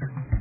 [0.00, 0.35] you.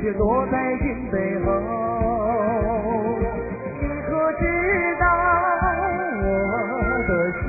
[0.00, 1.50] 却落在心背后
[3.78, 4.42] 你可知
[4.98, 5.04] 道
[6.22, 6.24] 我
[7.06, 7.42] 的心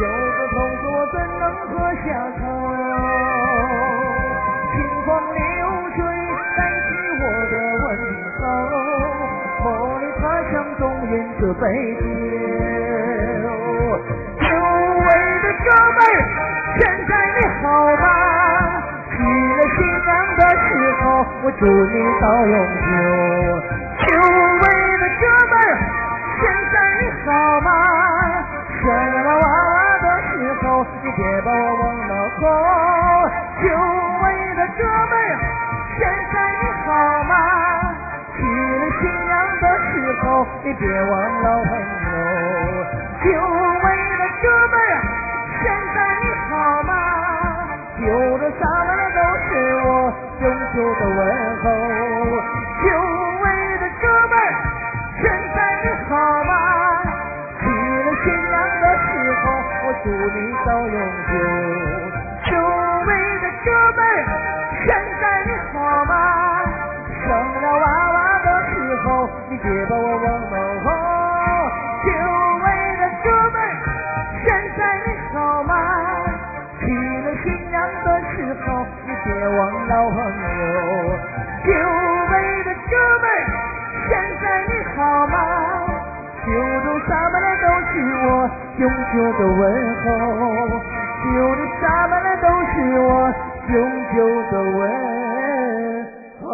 [0.00, 0.82] 有个痛苦
[1.12, 2.06] 怎能喝下
[2.40, 2.40] 口
[4.72, 5.38] 清光流
[5.96, 5.98] 水
[6.56, 6.88] 带去
[7.20, 7.22] 我
[7.52, 7.54] 的
[7.84, 7.86] 问
[8.40, 8.40] 候
[9.64, 9.66] 梦
[10.00, 11.62] 里他乡中人这杯
[13.42, 13.44] 酒
[14.40, 14.48] 久
[15.04, 15.06] 违
[15.42, 15.98] 的哥们
[16.78, 17.64] 现在你好
[17.96, 18.04] 吗？
[19.16, 19.78] 起了心
[21.42, 22.88] 我祝你到永久。
[24.04, 24.64] 久违
[25.00, 25.54] 的哥们，
[26.40, 27.26] 现在你好
[27.60, 27.68] 吗？
[28.80, 29.72] 生了娃娃
[30.02, 30.30] 的时
[30.62, 30.64] 候，
[31.02, 32.40] 你别把我忘了后。
[33.62, 33.64] 久
[34.22, 35.12] 违的哥们，
[35.98, 36.00] 现
[36.32, 36.88] 在你好
[37.24, 37.32] 吗？
[38.36, 41.12] 娶了新娘的时候，你别忘
[41.42, 41.95] 了我。
[50.76, 51.18] 久的问
[51.62, 51.64] 候，
[52.84, 52.86] 久
[53.40, 53.44] 违
[53.78, 54.36] 的哥们，
[55.22, 56.12] 现在你好
[56.44, 56.52] 吗？
[57.58, 59.08] 娶了新娘的时
[59.40, 59.42] 候，
[59.86, 60.96] 我祝你到永
[61.32, 61.32] 久。
[62.44, 62.52] 久
[63.06, 63.08] 违
[63.40, 64.04] 的哥们，
[64.84, 66.12] 现在你好吗？
[67.24, 67.32] 生
[67.62, 68.76] 了娃娃的时
[69.08, 70.56] 候，你别把我忘了。
[70.84, 70.92] 哦，
[72.04, 72.08] 久
[72.64, 72.66] 违
[73.00, 73.56] 的哥们，
[74.44, 75.72] 现在你好吗？
[76.78, 76.84] 娶
[77.22, 80.35] 了新娘的时候，你别忘了我。
[81.64, 81.70] 酒
[82.30, 82.32] 杯
[82.64, 83.24] 的哥们
[84.08, 84.10] 现
[84.42, 84.96] 在你好
[85.26, 85.34] 吗？
[86.46, 86.52] 酒
[86.84, 87.92] 中上班的都是
[88.24, 88.26] 我
[88.78, 89.60] 永久的问
[90.04, 90.04] 候
[91.24, 93.04] 酒里洒满的都是我
[93.68, 93.74] 永
[94.14, 94.16] 久
[94.52, 94.80] 的问
[96.40, 96.44] 候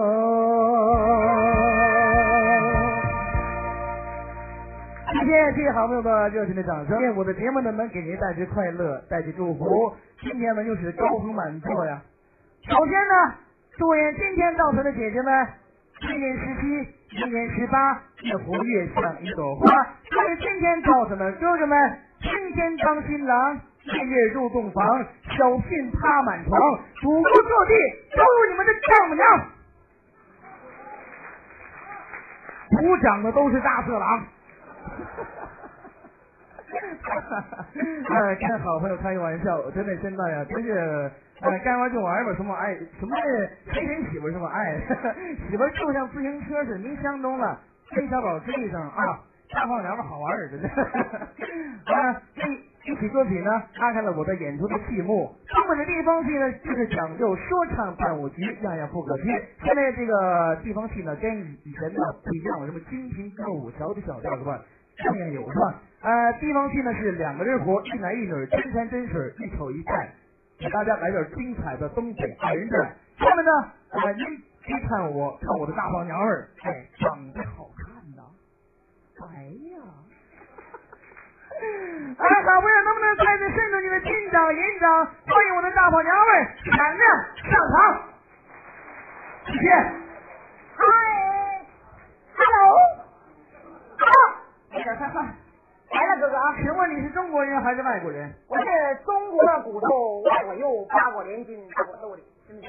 [5.26, 9.92] 谢谢好朋友们热情的掌声愿我的节目呢能给您带去快乐带去祝福。
[10.22, 12.00] 今天呢又是高朋满座呀。
[12.66, 13.34] 首先呢
[13.78, 15.48] 祝愿今天到场的姐姐们，
[16.00, 16.66] 今年十七，
[17.16, 19.66] 明年十八，越活越像一朵花。
[20.10, 24.84] 祝愿今天到场的哥哥们，今天当新郎，夜夜入洞房，
[25.38, 26.60] 小聘趴满床，
[27.00, 27.72] 主国坐地
[28.14, 29.26] 都是你们的丈母娘。
[32.76, 34.26] 鼓讲的都是大色狼。
[38.12, 41.10] 哎，跟好朋友开个玩笑，真的现在呀，真是。
[41.42, 43.22] 哎，该玩就玩吧，什么爱，什么爱，
[43.72, 44.78] 谁谁 媳妇什么爱，
[45.50, 47.58] 媳妇就像自行车似的，您相中了，
[47.90, 50.58] 黑小宝追一声啊，大放两儿好玩儿的，
[51.92, 52.42] 啊，这
[52.90, 55.34] 一起作品呢，拉开了我的演出的序幕。
[55.48, 59.24] 他们的地方戏呢，就是讲究说唱伴舞剧，样样不可缺。
[59.64, 64.60] 现在这个地方戏呢，跟以前的不一样了，什么京平歌舞、桥的小调是吧？
[64.98, 65.82] 上面有是吧？
[66.02, 70.08] 呃，地方戏呢是两个人活，一男一女，真山真水，一丑一派。
[70.62, 72.94] 给大家来点精彩的东北二人转。
[73.18, 73.50] 下面呢，
[73.90, 74.24] 呃，您
[74.62, 78.22] 别看我，看我的大胖娘们儿，哎，长得好看呐。
[79.26, 79.42] 哎
[79.74, 79.82] 呀，
[82.16, 87.02] 哎，好朋友，能不能再次慎重你的金掌、银掌，欢迎我的大胖娘们儿闪亮
[87.50, 88.02] 上场？
[89.46, 89.68] 谢谢。
[90.76, 90.86] 嗨
[92.36, 92.78] ，hello，
[94.70, 95.41] 快点快快！
[95.92, 96.56] 来了，哥哥啊。
[96.56, 98.32] 请问你是中国人还是外国人？
[98.48, 98.64] 我是
[99.04, 102.68] 中国的骨头，外国肉，八国联军，八国斗的，真的。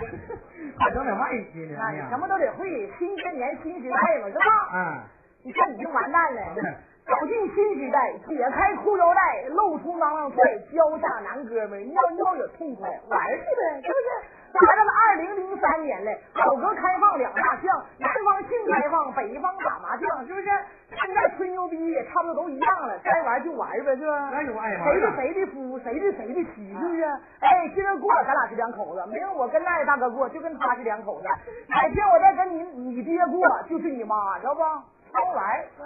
[0.77, 1.77] 还整点外籍呢？
[1.79, 4.43] 那你什么都得会，新千年新时代嘛，是吧？
[4.73, 4.99] 嗯。
[5.45, 6.41] 你看你就完蛋了。
[7.05, 10.41] 走进新时代，解开裤腰带，露出浪浪帅，
[10.71, 14.09] 交下男哥们，尿尿也痛快，玩去呗，是不是？
[14.53, 20.47] 来到了二零零三年了，改革开放两大项，南方性开放，北方打麻将，是不是？
[20.89, 24.29] 现在吹牛逼也差不多都一样了，该玩就玩呗，是吧？
[24.31, 27.03] 那有爱谁是谁的夫，谁是谁的妻，是不是？
[27.41, 31.27] 哎，今儿过咱俩是两口子，明儿我跟那大哥过，就跟他是两口子。
[31.67, 34.61] 哪天我再跟你你爹过，就是你妈，知道不？
[34.61, 35.85] 好玩，啊，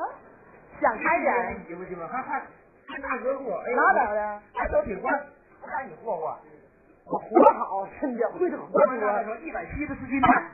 [0.80, 1.66] 想开点。
[1.68, 2.42] 媳妇媳妇，还还
[2.88, 4.42] 跟大哥过，哎哪整的？
[4.54, 5.12] 还都挺乖，
[5.62, 6.38] 我看你霍霍。
[7.06, 9.36] 我活好，真的会整活多。
[9.38, 10.52] 一百七十四斤半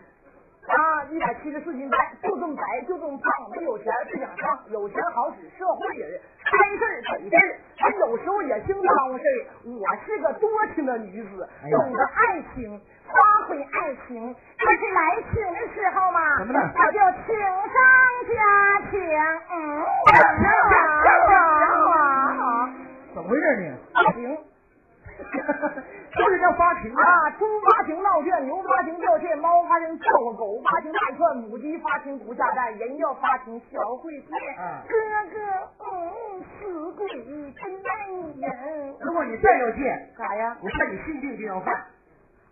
[0.68, 9.45] 啊，一百七十四斤白，就这么白，就这么胖，没有钱不想上，有钱好使，社会人，开事儿得事儿，他有时候也经常事儿。
[9.65, 14.33] 我是个多情的女子，懂得爱情，发挥爱情。
[14.57, 16.60] 这是来请的时候嘛，怎么的？
[16.60, 17.75] 我就请上
[18.30, 19.00] 加请，
[19.51, 19.83] 嗯，
[23.13, 23.77] 怎么回事呢？
[23.94, 24.00] 发
[26.13, 26.24] 情。
[26.24, 27.30] 就是叫发情啊！
[27.39, 34.31] 猪发情闹圈，牛发情掉线，猫发情叫唤，狗发情大串，母鸡发情不下蛋，人要发情小会变。
[34.88, 34.94] 哥
[35.33, 35.38] 哥，
[35.89, 37.89] 嗯，死鬼真耐
[38.48, 38.95] 人。
[39.01, 40.56] 如果你再要见，咋呀？
[40.62, 41.74] 我看你性病就要犯。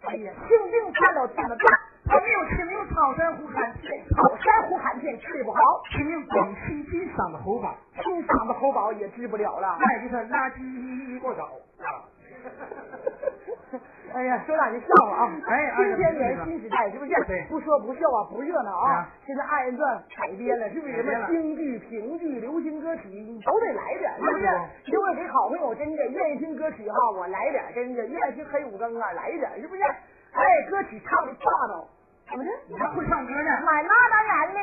[0.10, 1.80] 哎呀，性病犯了怎么办？
[2.04, 5.60] 他没有草山呼喊片，草山呼喊片治不好，
[5.92, 9.78] 请名广清金嗓子喉宝，金嗓子喉宝也治不了了。
[9.80, 11.44] 那就是垃圾过早
[11.86, 12.04] 啊。
[14.13, 15.31] 哎呀，说两句笑话啊！
[15.47, 17.13] 哎，新千年新时代，是不是？
[17.25, 19.07] 对，不说不笑啊，不热闹啊！
[19.25, 21.01] 现在二人转改编了，是不是？
[21.01, 24.45] 什么京剧、评剧、流行歌曲，你都得来点，是不是？
[24.91, 29.81] 因为给好朋友真的愿意听歌曲哈，我来点，真的愿意听黑五更啊，来点，是不是？
[29.83, 31.88] 哎，歌曲唱的霸道。
[32.31, 32.51] 怎么的？
[32.68, 33.50] 你还会唱歌呢？
[33.66, 34.60] 买那当然呢，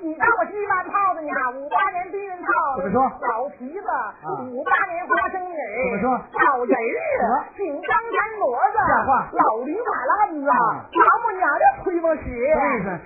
[0.00, 1.30] 你当我鸡巴套子呢？
[1.56, 3.02] 五八年避孕套，怎么说？
[3.28, 3.86] 老皮子，
[4.50, 6.10] 五八年花生米，怎么说？
[6.44, 8.42] 老人儿，井冈山骡
[8.72, 9.30] 子，像话。
[9.32, 12.22] 老驴马烂子，老母娘的推磨石？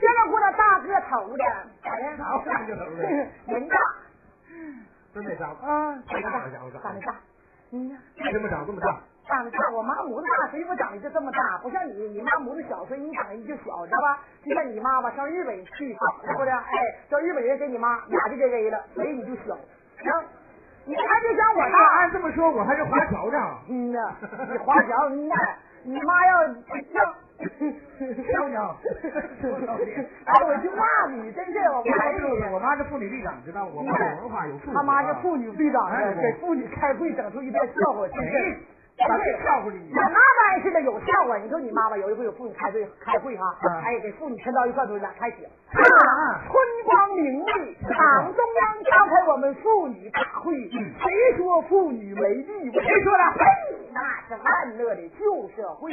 [0.00, 1.44] 现在过来大个头的，
[1.84, 2.16] 哎呀，
[2.46, 3.02] 大个头的，
[3.46, 3.76] 人大，
[5.14, 7.14] 真的大啊，长得大，长得大，
[7.72, 7.98] 嗯
[8.30, 8.96] 什么长这么大？
[9.28, 11.58] 长得大，我妈母子大，谁我长得就这么大？
[11.62, 14.18] 不像你，你妈母子小，所以你长得就小，知道吧？
[14.44, 15.92] 就像你妈吧，上日本去，
[16.26, 16.50] 是不是？
[16.50, 16.64] 哎，
[17.10, 19.56] 叫日本人给你妈俩就给 A 了，所以你就小。
[20.02, 20.12] 行，
[20.84, 21.98] 你还别想我大。
[21.98, 23.38] 按这么说，我还是华侨呢。
[23.68, 23.98] 嗯呐，
[24.52, 25.34] 你华侨，嗯呐，
[25.84, 26.42] 你妈要
[26.94, 27.14] 要。
[27.36, 28.74] 漂亮，
[30.24, 34.72] 哎，我就骂你，真是我妈是，我妈是妇女队长，知道我妈有文化有素质。
[34.74, 38.58] 他妈是妇女队长，给妇女开会整出一段笑话，真是。
[38.96, 39.92] 笑话你？
[39.92, 43.44] 我妈妈似的有笑话，你说你妈妈有一回有妇女开会开会哈，
[43.84, 45.36] 哎，给妇女签到一块堆俩开始，
[45.72, 45.84] 春
[46.84, 52.72] 光明媚，党中央召开我们妇女大会，谁说妇女没地位？
[52.72, 53.24] 谁说的？
[53.96, 55.90] 那是万恶的旧社会。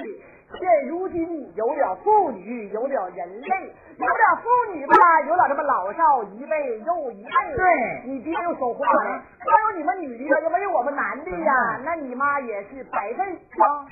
[0.59, 4.95] 现如今有了妇女，有了人类，有了妇女吧，
[5.25, 7.55] 有了这么老少一辈又一辈。
[7.55, 13.23] 对，你爹又说话了，光有你们女的呀，又没有我们男的呀，那你妈也是白费
[13.57, 13.87] 啊。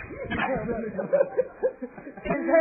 [2.24, 2.52] 真是，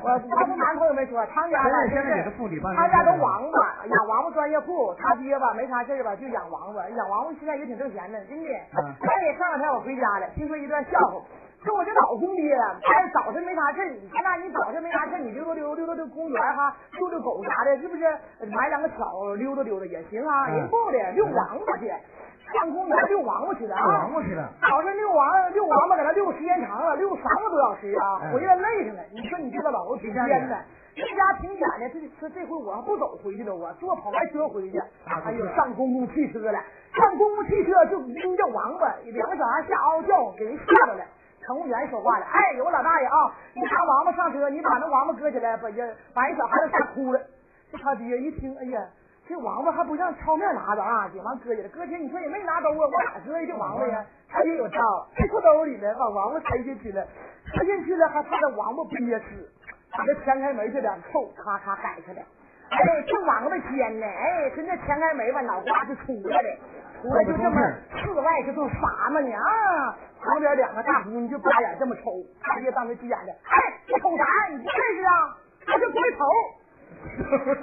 [0.00, 8.48] 我我们男朋友没说，他家吧，现在也是妇女办他家都王八，养王八专业户，他爹吧没啥事吧，就养王八，养王八现在也挺挣钱的，真的。
[8.48, 11.22] 哎，上两天我回家了，听说一段笑话。
[11.62, 18.02] 说我这老公爹，哎，早晨没啥事你看那你早晨没啥事你溜达溜溜达溜公园哈，遛遛狗啥的，是不是？
[18.50, 20.48] 买两个草溜达溜达也行啊。
[20.48, 21.92] 人不的遛王八去，
[22.50, 23.84] 上公园遛王八去了啊。
[23.84, 24.50] 王八去了。
[24.62, 29.02] 早晨遛王遛王八，搁那遛时间长了，遛三个多小时啊，回来累上了。
[29.12, 30.56] 你说你这个老头挺冤的，
[30.94, 34.78] 人家挺远的，这这这回我还不走回去了，我坐跑完车回去。
[35.06, 36.58] 哎呦，上公共汽车了，
[36.92, 41.04] 上公共汽车就拎着王八，两个小孩吓嗷叫，给人吓着了。
[41.46, 47.20] 乘务员说话了，哎，有个老大爷啊，你拿王八上车，你把那王八搁起来，把人把人小孩都吓哭了。
[47.72, 48.86] 这他爹一听，哎呀，
[49.26, 51.68] 这王八还不像超面拿着啊，就完搁起来。
[51.68, 54.04] 搁起来你说也没拿兜啊，我哪知道这王八呀？
[54.28, 57.04] 他也有道，这裤兜里呢，把王八塞进去了，
[57.54, 59.50] 塞进去了还怕这王八憋死，
[59.92, 62.20] 把这前开门这两扣咔咔改开了。
[62.70, 66.48] 哎，这王八尖呢，哎，跟那前开门吧，脑瓜就出来了，
[67.02, 67.60] 出来就这么
[67.98, 69.96] 四外就这么撒嘛呢啊！
[70.22, 74.24] 旁边两个大姑娘就把眼这么瞅，大爷当时急眼的，哎，你瞅啥？
[74.50, 75.36] 你不认识啊？
[75.66, 76.24] 我是龟头。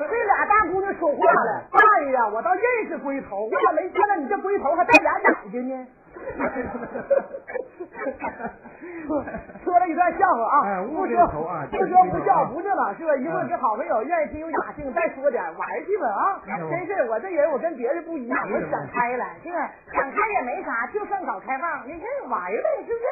[0.09, 5.87] 这俩大姑娘说话了，大爷呀，我倒认识龟头，我咋没见到你这龟头还带俩眼睛呢？
[9.63, 11.25] 说了一段笑话啊，不说
[11.71, 13.15] 不说不笑不去了，是吧？
[13.15, 16.39] 一会儿跟好朋友愿意听有雅兴，再说点玩去吧啊！
[16.69, 19.69] 真是我这人我跟别人不一样，我想开了，是吧？
[19.93, 23.05] 想开也没啥，就剩搞开放，你这玩呗，是不是？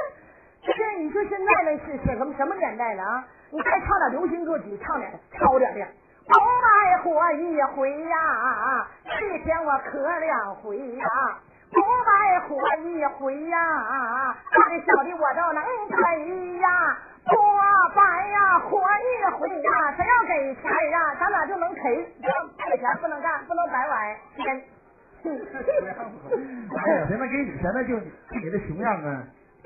[0.74, 3.24] 这你说现在那是什么什么年代了啊？
[3.52, 5.80] 你再唱点流行歌曲，唱点超点的。
[6.28, 6.34] 红
[6.64, 11.06] 白火一回呀，这天我磕两回呀。
[11.76, 12.56] 不白活
[12.88, 13.58] 一回呀，
[14.50, 16.98] 大的小的我都能陪呀。
[17.26, 17.36] 不
[17.96, 22.06] 白呀活一回呀，谁要给钱呀，咱俩就能赔。
[22.22, 22.28] 不
[22.72, 24.16] 给钱不能干，不能白玩。
[24.36, 24.64] 天。
[25.26, 25.28] 哎
[26.94, 28.00] 呀，谁能给你钱那就
[28.40, 29.24] 你的熊样啊。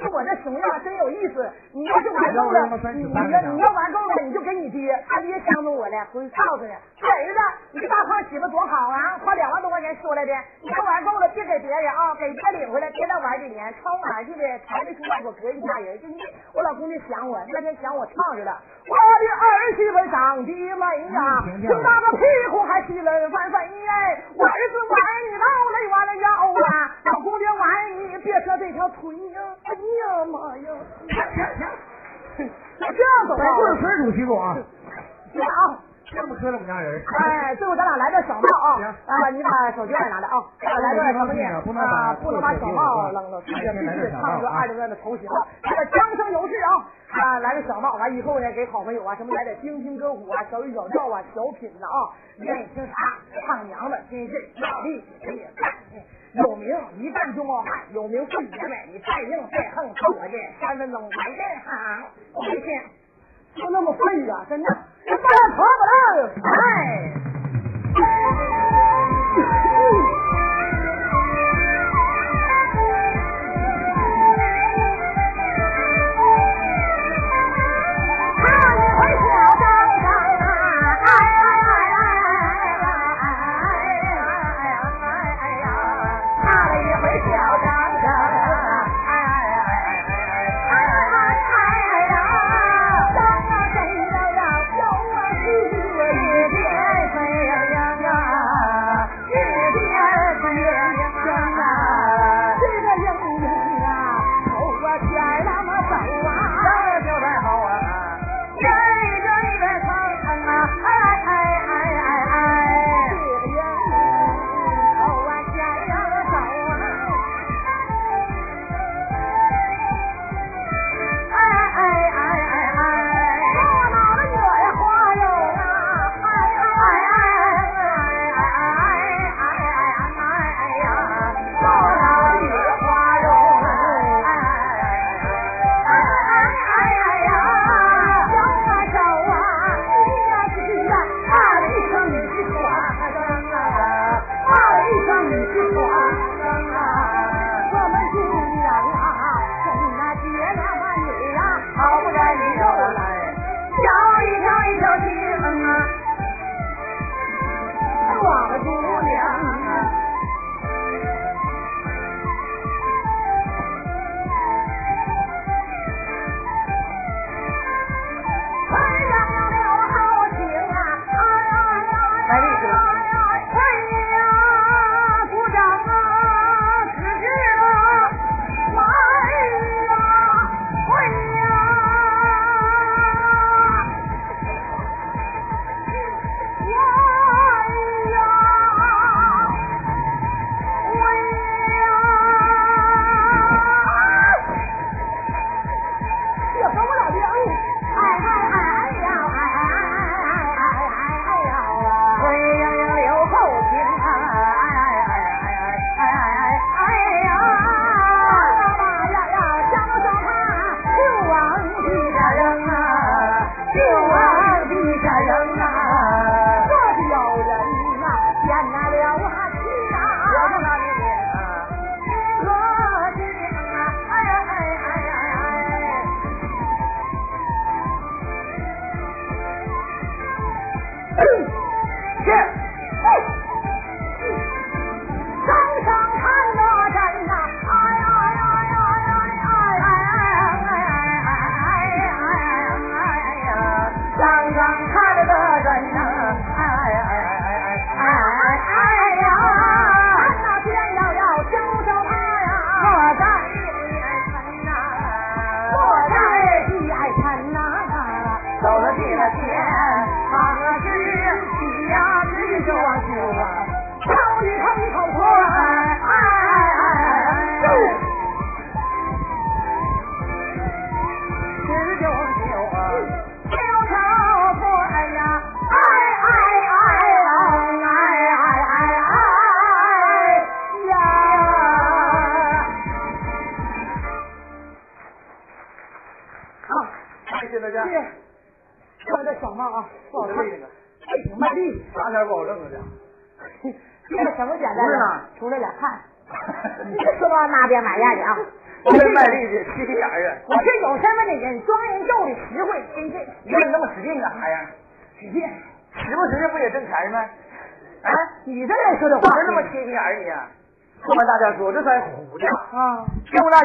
[0.08, 2.60] 我这熊样真有意思，你要是玩够了，
[2.94, 7.40] 你你要你要玩够了，你就给你爹，他爹相中我了，回去告诉你，儿子，
[7.74, 16.20] 你这大胖媳妇多好啊，花两万多块钱说来的，你要玩够了，别给别人啊，给爹领回来，别再玩几年，超玩去的，才没出来我隔一家人，就你，
[16.54, 18.58] 我老公就想我，那天想我唱着了，
[18.90, 19.46] 我的儿
[19.78, 26.28] 媳妇长得美呀，挺大个屁股还细了翻飞哎，我儿子玩你闹累弯了腰
[26.66, 27.62] 啊，老公爹玩
[28.00, 29.42] 你别说这条腿呀。
[29.66, 30.74] 哎呀妈呀！
[31.08, 31.38] 行行
[32.38, 33.44] 行， 那这样走吧。
[33.56, 34.58] 滚水主席公啊！
[35.34, 35.78] 行啊，
[36.12, 37.02] 这么磕碜我们家人。
[37.22, 38.96] 哎，最后咱俩来个小帽啊！
[39.06, 40.42] 啊，你把手机也拿 来 啊！
[40.82, 41.62] 来个什么呢？
[41.64, 45.28] 不能把不能把小帽扔了，必须得唱歌二十万的头型。
[45.64, 46.70] 来个枪声有势啊！
[47.12, 52.94] 啊，来个小帽，完以后呢，给好朋友啊什么来点京听歌舞啊、小曲小调啊、小品的啊，愿意听啥
[53.46, 55.04] 唱娘们，真是老弟
[55.36, 55.72] 也干。
[56.34, 62.68] 有名一干就冒汗，有名混爷们，你再硬再横，凑合去三分钟没这行，回去
[63.56, 65.82] 就那么废呀，真的，这大拖不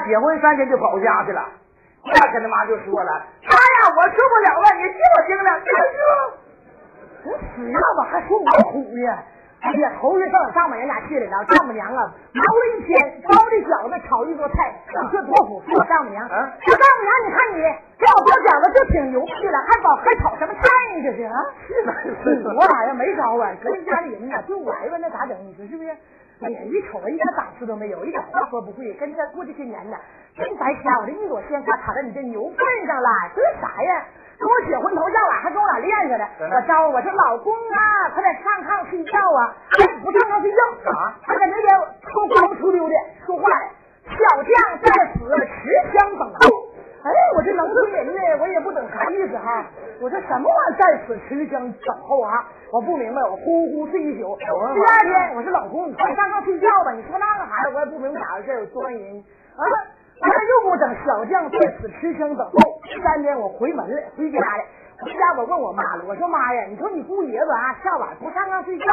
[0.06, 1.42] 结婚三天就跑家去了，
[2.04, 5.96] 我俩跟他妈就说了，他呀，我受不了了，你替我听了，干是
[7.24, 9.18] 我死样吧，还说我虎呢？
[9.64, 15.62] 哎呀，头一上丈母娘家去了，丈母娘啊，忙了一天，包的饺子，炒一桌菜，你说多虎？
[15.72, 17.62] 我丈母娘，我丈母娘，你看你
[17.96, 21.02] 给我包饺子就挺牛逼了，还包还炒什么菜呢？
[21.02, 21.32] 这是啊？
[22.22, 25.34] 是我俩呀没招啊，搁人家里人呢，就我挨问那咋整？
[25.46, 25.96] 你说是不是？
[26.44, 29.96] 哎呀，一瞅一点档次都没有，一点话说不会，跟这过这些年呢，
[30.36, 31.00] 真白瞎！
[31.00, 34.04] 我这一朵鲜花插在你这牛粪上了，这是啥呀？
[34.36, 39.56] 跟我结婚头下晚还跟我俩练似的，我招呼我说老公啊，快点上炕睡觉啊！
[40.02, 41.16] 不上炕睡觉啊？
[41.22, 43.70] 他在那边偷光不出溜的说话了，
[44.04, 46.73] 小将在此持枪等候。
[47.04, 49.66] 哎，我这农村人呢，我也不懂啥意思哈。
[50.00, 52.48] 我这什么玩意在此持枪等候啊？
[52.72, 54.34] 我不明白，我呼呼睡一宿。
[54.38, 56.92] 第二天我说老公，你快上炕睡觉吧。
[56.92, 59.22] 你说那个孩子，我也不明白咋回事，我装人
[59.54, 59.62] 啊。
[60.22, 62.56] 完了又给我整小将在此持枪等候。
[62.84, 64.64] 第三天我回门了，回家了。
[65.02, 68.86] 回家我问我妈了，我说妈呀，你说你姑爷子啊，下晚不上炕睡觉，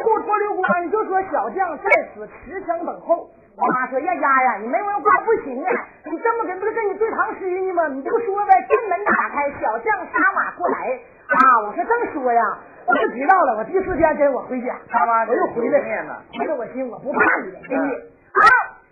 [0.00, 3.28] 裤脱溜光，你就说小将在此持枪等候。
[3.58, 5.70] 我妈说呀丫呀，你没文化不行啊，
[6.04, 7.88] 你这么跟不是跟你对唐诗呢吗？
[7.88, 10.78] 你就说呗，正门打开，小将杀马过来
[11.26, 11.66] 啊！
[11.66, 12.42] 我说正说呀，
[12.86, 13.56] 我就知道了。
[13.58, 17.94] 我第四天跟我回家，他妈我又回来了，回来我心我不怕你了，兄弟
[18.38, 18.46] 啊！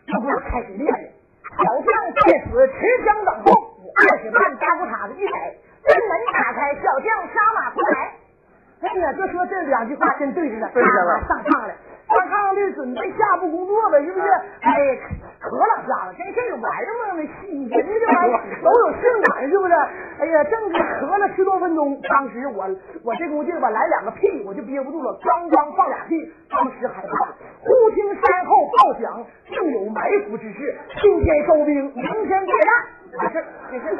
[0.04, 1.08] 这不开始练了。
[1.62, 3.52] 小将在此持枪等候，
[3.94, 5.54] 二十万大裤衩子一摆，
[5.86, 8.12] 正门打开，小将杀马过来。
[8.82, 11.72] 哎呀，就说这两句话真对着了，对着了，上炕了。
[12.06, 14.28] 上炕的准备下步工作呗，是不是？
[14.62, 14.70] 哎，
[15.40, 17.26] 可老家伙，真是玩意儿嘛，那人
[17.68, 19.74] 家这玩意儿都有性感，是不是？
[20.20, 22.64] 哎呀，正是咳了十多分钟，当时我
[23.02, 27.34] 我这股劲儿吧，来两个屁，我就憋不住了，咣咣放俩屁，当时害怕了。
[27.60, 32.86] 忽听山后炮响，定有埋伏之势，今天收兵，明天解战。
[33.18, 33.86] 完事，这是。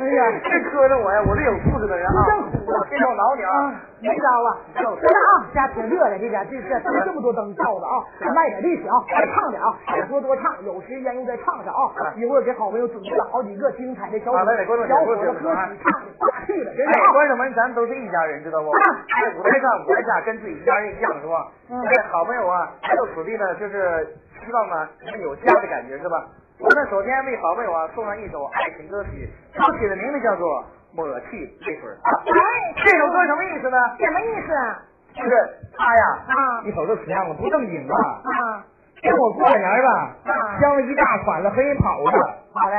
[0.00, 1.20] 哎呀，别磕碜我呀！
[1.28, 2.24] 我是有素质的人啊！
[2.24, 2.32] 真
[2.64, 3.68] 苦了，这手挠你啊！
[4.00, 4.48] 没招啊！
[4.72, 8.00] 真的啊，家挺热的，这家这这这这么多灯照的啊！
[8.32, 11.92] 卖点力气啊，再唱点啊，少说多唱，有时间又再唱唱啊！
[12.16, 15.44] 一会儿给好朋友准备了好几个精彩的小小伙子歌曲，
[15.84, 16.72] 唱的霸气了！
[16.72, 18.72] 哎，观众们，咱都是一家人，知道不？
[18.72, 21.46] 在舞台上，舞台下跟自己一家人一样，是吧？
[21.68, 26.24] 哎，好朋友啊，来到此地呢，就是希望呢，你们有家的感觉，是吧？
[26.60, 30.60] 我们首先为好朋友啊送上一首爱情歌曲，歌曲的名字叫做
[30.94, 31.88] 《抹去泪水》。
[32.04, 33.76] 哎，这首歌什么意思呢？
[33.96, 34.82] 什么意思啊？
[35.16, 35.30] 就是
[35.72, 37.96] 他呀，啊，一瞅这死样子不正经啊！
[37.96, 38.64] 啊，
[39.00, 40.16] 跟我过年吧，
[40.60, 42.12] 相了一大款了，和人跑了。
[42.52, 42.76] 好嘞，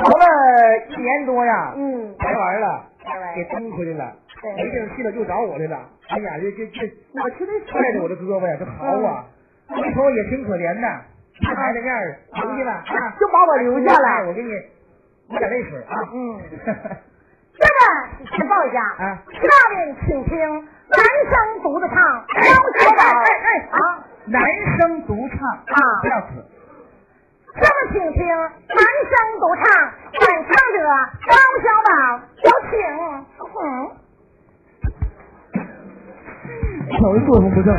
[0.00, 0.24] 跑了
[0.88, 2.86] 一年多呀，嗯，才完了，
[3.36, 4.12] 给蹬回来了，
[4.56, 5.78] 没地儿去了就找我来了。
[6.08, 9.26] 哎呀，这这这，我去那踹着我的胳膊呀，这嚎啊！
[9.68, 10.88] 回头也挺可怜的。
[11.42, 14.28] 孩子面儿出去了啊，就把我留下了。
[14.28, 14.52] 我给你
[15.28, 15.98] 抹点泪水啊。
[16.12, 16.40] 嗯，
[17.58, 17.78] 这个
[18.36, 19.18] 先报一下啊。
[19.32, 20.98] 下面请听男
[21.30, 22.42] 生独自唱高
[22.78, 23.02] 小宝。
[23.18, 23.78] 哎哎啊，
[24.26, 24.40] 男
[24.78, 26.30] 生独唱啊，不要死。
[27.54, 28.78] 这么请听男
[29.10, 29.64] 生独唱，
[30.12, 30.78] 演唱者
[31.26, 31.90] 高小宝，
[32.44, 32.72] 有请。
[33.60, 33.62] 嗯。
[36.92, 37.74] 瞅着作风不正。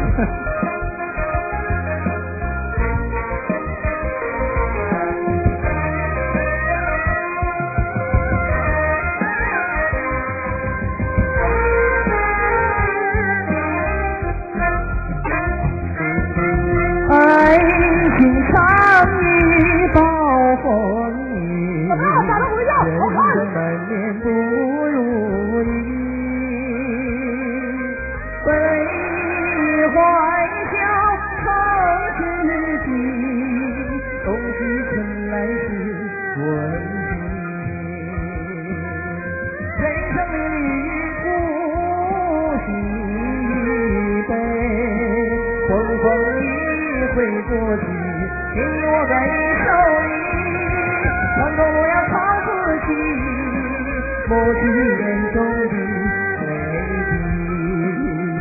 [54.28, 55.74] 抹去眼中的泪滴。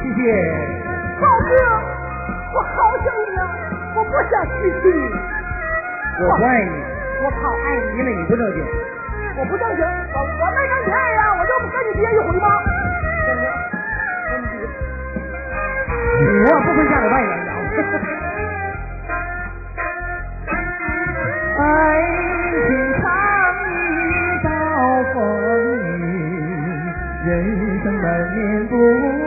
[0.02, 0.18] 谢谢。
[1.20, 1.50] 浩哥，
[2.54, 2.68] 我好
[3.04, 3.42] 想你啊！
[3.94, 4.96] 我不想失去你。
[6.24, 6.70] 我爱你。
[7.22, 8.58] 我好，爱你，因为你不正经。
[9.36, 11.34] 我不正经，我我没正经呀！
[11.38, 12.48] 我就不跟你爹一回吗？
[13.26, 13.44] 真的，
[14.30, 14.52] 真的。
[16.46, 17.30] 我不会嫁给外人
[21.58, 21.60] 啊！
[21.60, 22.13] 哎。
[27.92, 29.23] 难免不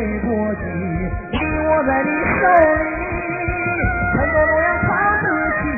[0.00, 1.36] 会过去，你
[1.68, 2.10] 我在你
[2.40, 2.48] 手
[2.80, 2.84] 里，
[4.16, 4.88] 很多都要靠
[5.20, 5.26] 自
[5.60, 5.68] 己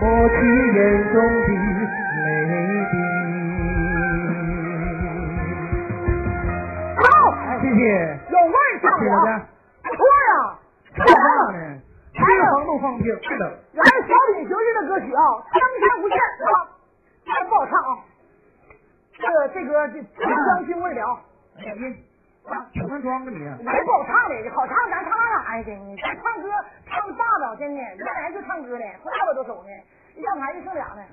[0.00, 0.34] 过去
[0.72, 0.80] 眼
[1.12, 1.14] 中
[30.56, 31.04] 就剩俩呢。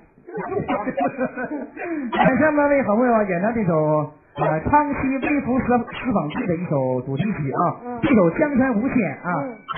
[2.10, 4.10] 感谢各位好朋友演唱这首。
[4.34, 9.30] 呃，康熙微服私私访记的一首主题曲啊，这首《江山无限》啊，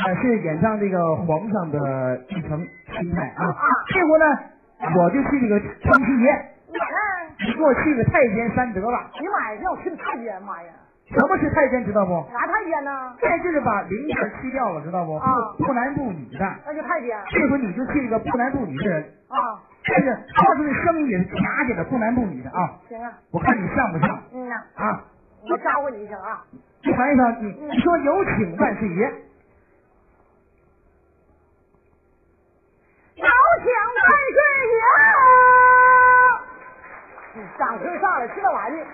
[0.06, 3.52] 呃是演唱这个皇上的一层心态啊。
[3.92, 4.24] 这回呢，
[4.96, 6.32] 我就去这个康熙爷，
[7.44, 9.10] 你给我去个太监三德吧。
[9.20, 10.70] 你妈呀，让我去太监，妈呀！
[11.08, 12.26] 什么是太监，知道不？
[12.32, 13.16] 啥太监呢？
[13.20, 15.20] 太就是把零件去掉了，知道不？
[15.62, 16.38] 不男不女的。
[16.66, 17.16] 那就太监。
[17.30, 19.02] 这回你就去一个不男不女的人。
[19.28, 19.62] 啊。
[19.88, 22.74] 但是他这声音也是嗲嗲的，不男不女的啊。
[22.88, 23.12] 行啊。
[23.30, 24.20] 我看你像不像？
[24.34, 24.56] 嗯呐。
[24.74, 25.04] 啊。
[25.48, 26.42] 我招呼你一声啊。
[26.82, 29.04] 你喊一声，你你说有请万岁爷。
[33.14, 33.24] 有
[33.62, 34.38] 请万岁
[34.74, 34.74] 爷。
[37.58, 38.86] 掌声上来，这玩意儿。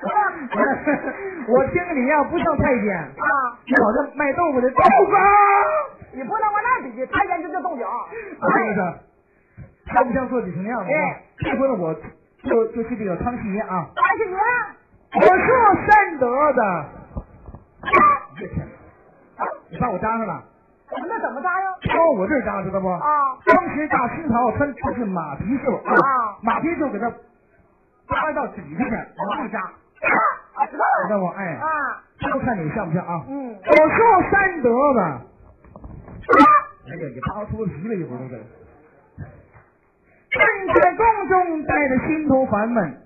[1.48, 4.82] 我听你呀，不像太监啊，你好像卖豆腐的豆腐。
[6.12, 7.86] 你不能往那比，太监就叫动脚。
[8.40, 8.94] 我跟你说。
[9.92, 10.90] 像不像做几层样子？
[11.38, 11.94] 这回呢，我
[12.44, 13.88] 就就去这个康熙爷啊。
[13.94, 14.36] 康熙爷，
[15.14, 15.46] 我是
[15.86, 16.84] 善德的。
[19.70, 20.44] 你把我扎上了。
[20.90, 21.66] 那怎么扎呀？
[21.94, 22.88] 到我这儿扎，知道不？
[22.88, 23.36] 啊。
[23.46, 27.10] 当时大清朝穿的是马皮袖啊，马皮袖给他
[28.08, 28.90] 扎到底下去，
[29.28, 29.60] 往上扎。
[30.54, 31.06] 啊，知道了。
[31.06, 31.26] 知道不？
[31.36, 31.54] 哎。
[31.56, 31.66] 啊。
[32.32, 33.24] 都看你像不像啊？
[33.28, 33.56] 嗯。
[33.56, 35.02] 我说三德的。
[36.90, 38.38] 哎呀，你扒出皮了一会儿都得。
[40.30, 40.40] 正
[40.74, 43.02] 在宫中待着心头烦闷，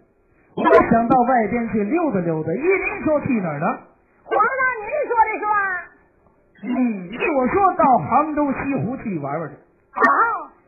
[0.56, 2.52] 我想到外边去溜达溜达。
[2.52, 3.66] 依您说去哪儿呢？
[4.24, 5.54] 皇上，您说的是吧？
[6.64, 9.54] 嗯，依我说到杭州西湖去玩玩去。
[9.54, 10.02] 啊！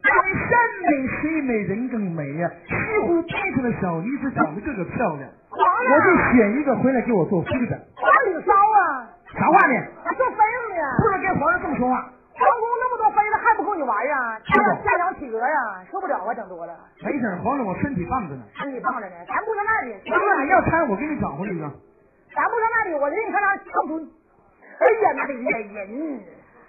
[0.07, 2.75] 山美水美人更美呀，西
[3.07, 5.29] 湖边上的小女子长得个个漂亮。
[5.51, 7.73] 我就选一个回来给我做妃子。
[7.97, 9.09] 花里烧啊！
[9.33, 9.75] 啥话呢？
[10.05, 10.83] 还做妃子呢？
[11.03, 12.13] 不能跟皇上这么说话。
[12.37, 14.39] 皇宫那么多妃子，还不够你玩啊？
[14.45, 16.77] 这样下养体格啊，受不了啊，整多了。
[17.03, 18.43] 没事，皇上我身体棒着呢。
[18.55, 19.97] 身体棒着呢，咱不说那里。
[20.05, 21.65] 那你要掺，我给你找回来一个。
[22.35, 24.07] 咱不说那里，我领你上那长春。
[24.79, 26.21] 哎呀，那里的人，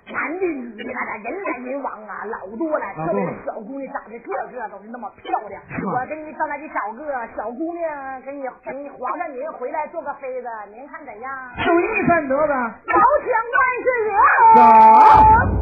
[0.09, 2.85] 男的女的，那人来人往啊，老多了。
[2.95, 5.61] 特别是小姑娘，长得个个都是那么漂亮。
[5.93, 11.31] 我给你上那里找个小姑娘，给你给你皇上您回来做个妃子，您看怎样？
[11.67, 12.53] 有意善德的。
[12.53, 12.93] 有
[13.23, 14.11] 请万岁爷。
[15.51, 15.56] 走。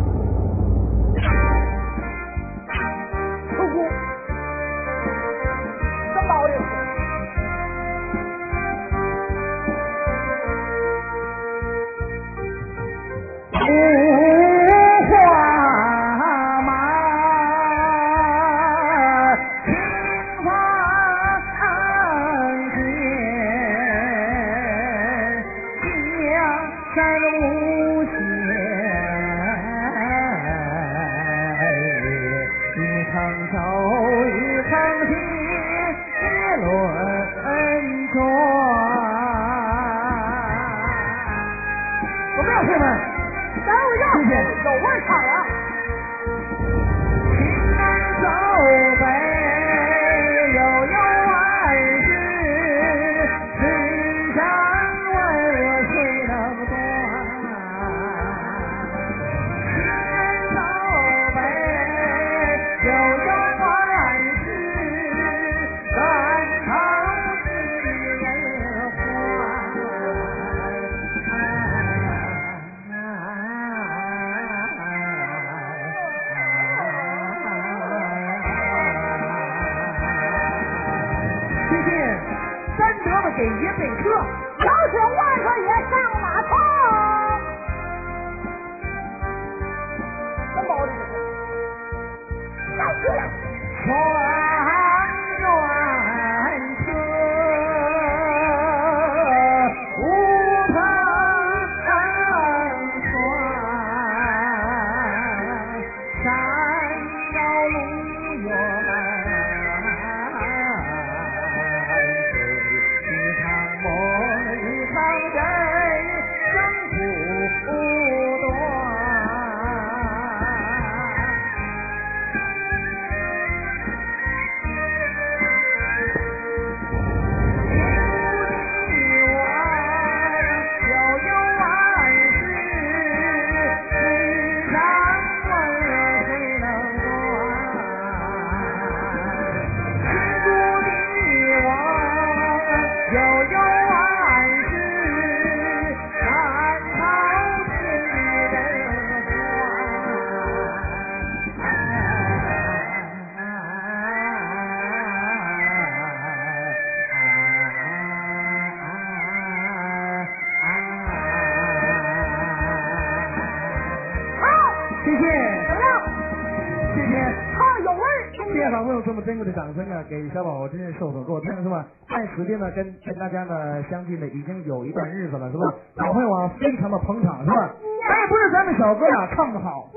[170.10, 171.86] 给小宝宝真是受宠若惊是吧？
[172.10, 175.64] 在此地呢，跟跟大家呢相聚呢，已经有一段日子了是吧？
[175.98, 177.74] 小朋友啊，非常的捧场是吧？
[178.10, 179.90] 哎，不是咱们小哥俩唱的好，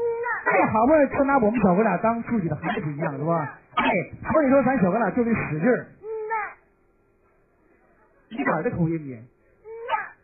[0.47, 3.59] 哎，好不容易就拿我们小哥俩当自己的孩子一样是吧？
[3.77, 3.85] 哎，
[4.33, 5.87] 所以说咱小哥俩就得使劲儿。
[8.31, 9.19] 你哪儿的口音你？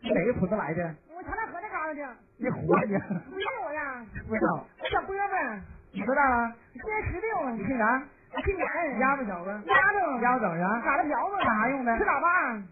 [0.01, 0.95] 你哪个村子来的？
[1.15, 2.15] 我长大河那嘎达的。
[2.37, 2.99] 你活的？
[3.31, 4.05] 不是我呀。
[4.27, 4.63] 不知道。
[4.91, 5.61] 小波呗。
[5.91, 6.53] 你多大了？
[6.73, 7.49] 今年十六。
[7.55, 8.03] 你姓啥？
[8.41, 10.81] 姓严，鸭子小子，鸭子，鸭子整啥？
[10.85, 11.97] 打的瓢子，干啥用的？
[11.97, 12.63] 吃粑粑。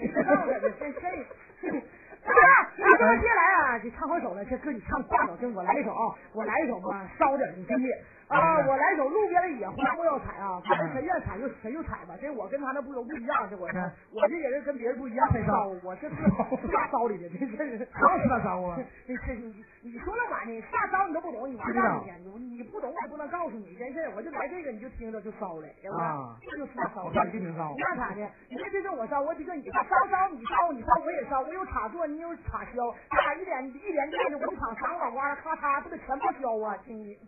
[0.00, 1.80] 这这这。
[2.22, 2.32] 哥，
[2.98, 4.44] 哥接下来啊，你唱会首了。
[4.44, 7.90] 这哥你唱挂首，跟我来一首啊，我来一首吧，烧点的音乐
[8.30, 12.14] 啊，我来一首路边的野花不要采啊，反正谁愿采就谁就采吧。
[12.20, 13.78] 这我跟他那不都不一样，这我这
[14.14, 16.14] 我这也是跟别人不一样，烧，我这是
[16.70, 18.78] 大 烧里的，这这是啥是大烧啊？
[19.06, 26.36] 这这你你说那玩意儿大烧你都不懂，你玩儿去，你你不懂我也不能告诉你真事我就来这个你就听着就烧了，对吧？
[26.40, 27.10] 这就是大烧。
[27.12, 27.74] 那挺烧。
[27.78, 28.22] 那咋的？
[28.48, 32.94] 你这这是我烧，我就跟你烧烧你烧你烧我也烧，我有插座，你有插销。
[33.10, 36.76] 咱俩一连一连电的工厂三个脑瓜子，咔嚓，不得全报销啊！
[36.86, 37.18] 亲你。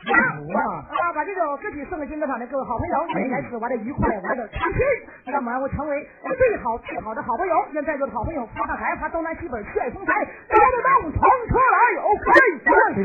[0.00, 0.16] 啊
[0.56, 1.12] 啊！
[1.14, 4.80] 把这首歌曲送给金德厂的各位好朋友，一起来玩的愉快，玩的开心，
[5.26, 6.08] 让我们会成为
[6.38, 7.54] 最好最好的好朋友。
[7.72, 12.32] 愿在座的好朋友发大财，发东南西北炫风采，高得动，冲出来，OK，
[12.64, 13.04] 再见。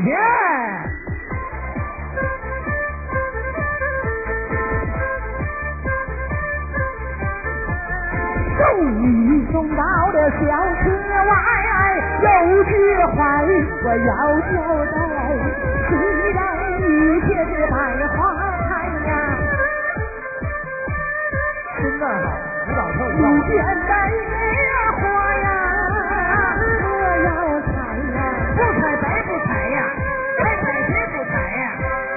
[8.56, 8.62] 送
[9.02, 9.04] 你
[9.52, 9.82] 送到
[10.12, 10.36] 的小
[10.80, 10.84] 车
[11.28, 11.36] 外，
[12.22, 12.24] 有
[12.64, 12.72] 句
[13.14, 14.08] 话我要
[14.86, 16.15] 交代。
[17.26, 17.76] 虽然一切是百
[18.14, 18.16] 花
[18.68, 18.70] 开
[19.08, 19.10] 呀，
[21.80, 22.24] 身段好，
[22.68, 25.02] 舞蹈跳的路边的野花
[25.34, 25.44] 呀，
[26.84, 26.86] 我
[27.24, 27.28] 要
[27.66, 27.74] 采
[28.14, 28.16] 呀，
[28.54, 29.76] 不采白不采呀，
[30.38, 31.60] 该采谁不采呀？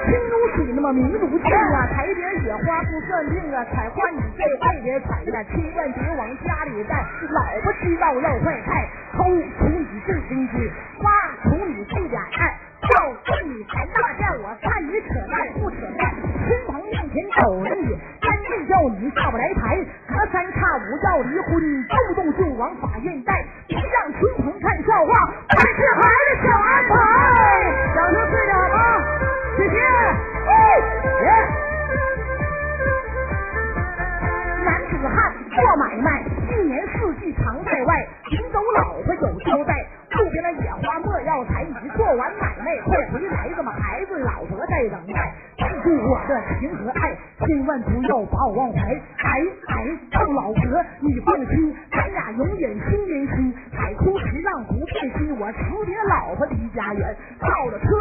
[0.06, 1.44] 心如水那么明如镜
[1.74, 9.24] 啊，采点野花不算命啊，采花你这配点采呀，千万别往家里带，老婆知道要坏菜，偷
[9.58, 10.70] 从你这根枝，
[11.02, 11.10] 花
[11.42, 12.58] 从你这点爱，
[12.90, 14.48] 要对你谈大件，我
[15.08, 16.12] 扯淡不扯淡，
[16.46, 23.44] 亲朋面前走着你，干脆叫你下不来台，隔三差五要离婚，动不动就往法院带，
[48.50, 48.80] 我忘怀。
[48.82, 49.30] 哎
[49.68, 50.60] 哎，臭老婆，
[51.00, 53.54] 你放心，咱俩永远心连心。
[53.72, 57.99] 海枯石烂不变心，我成你老婆离家园，到了车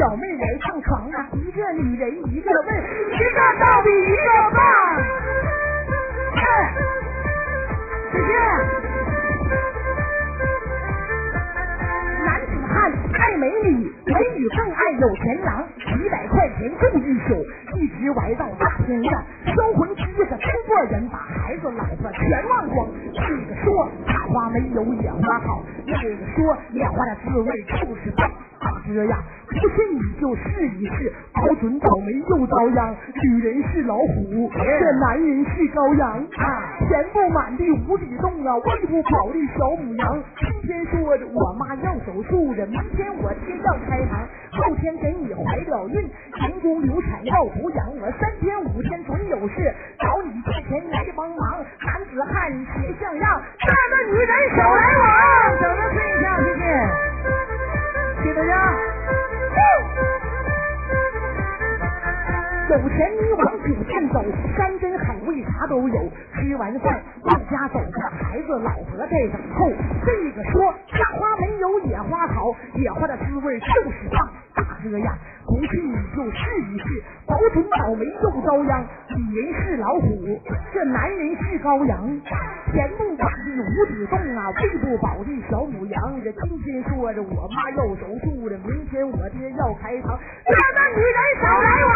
[0.00, 2.68] 小，妹来上床啊，一个女人一个问，
[3.12, 4.24] 一个到底一个
[4.56, 4.64] 棒。
[6.32, 6.40] 姐
[8.16, 8.32] 姐。
[12.24, 17.44] 男子汉爱美女，美女更爱有钱郎，几百块钱住一宿，
[17.76, 19.22] 一直玩到大天亮，
[19.54, 22.88] 销魂机子真过人，把孩子老婆全忘光。
[23.12, 28.30] 这个说大花没有野花好，那个说野花的滋味就是棒。
[28.60, 29.16] 大哥呀，
[29.50, 32.94] 不信你就试一试，保准倒霉又遭殃。
[33.22, 36.24] 女人是老虎，这男人是羔羊。
[36.88, 40.22] 钱不满地无底洞啊，喂不饱的小母羊。
[40.38, 46.08] 今天说着我妈要手术着，明天我爹要开膛，后天给你怀了孕，
[46.40, 51.58] 人工流产要抚养，我三天五天准有事，找你借钱来帮忙。
[51.84, 55.04] 男子汉别像样，大个女人手来往。
[55.60, 56.62] 等着睡一觉，谢谢。
[58.22, 58.99] 谢大家。
[62.70, 64.24] 有钱你往酒店走，
[64.56, 66.08] 山珍海味啥都有。
[66.34, 67.80] 吃完饭往家走，
[68.22, 69.70] 孩子老婆在等候。
[70.06, 74.28] 这个说大花没有野花好，野花的滋味就是棒。
[74.54, 75.18] 大哥呀，
[75.50, 76.38] 不信你就试
[76.70, 78.86] 一试，保准倒霉又遭殃。
[79.16, 80.40] 女人是老虎，
[80.72, 82.08] 这男人是羔羊。
[82.72, 86.20] 钱不满地无底洞啊，喂不饱的小母羊。
[86.22, 90.16] 这今天说着我妈要手术了，明天我爹要开膛。
[90.46, 91.90] 这个女人少来往。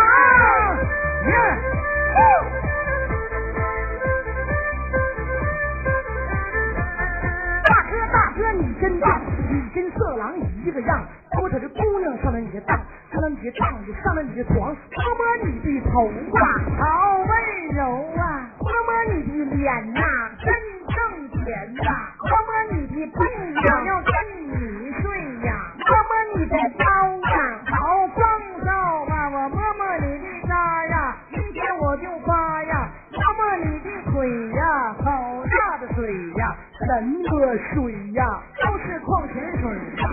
[7.64, 11.06] 大哥大哥你真棒，你跟色狼一个样。
[11.40, 12.78] 我瞅这姑娘上了你的当，
[13.14, 13.70] 上了你的当，
[14.02, 16.40] 上了你的床，摸摸你的头发，
[16.82, 17.30] 好温
[17.76, 17.80] 柔
[18.18, 18.50] 啊！
[18.58, 20.02] 摸摸你的脸呐，
[20.42, 20.52] 真
[20.90, 22.10] 挣钱呐！
[22.18, 24.10] 摸摸你的屁呀，要跟
[24.50, 25.54] 你睡呀！
[25.78, 26.84] 摸摸你的腰
[27.30, 28.18] 呀，好放
[28.64, 29.30] 哨吧！
[29.30, 32.90] 我摸摸你的渣呀，明天我就发呀！
[33.12, 36.56] 摸摸你的腿呀，好大的腿呀！
[36.84, 38.42] 什么水呀？
[38.60, 39.70] 都是矿泉水
[40.02, 40.10] 呀！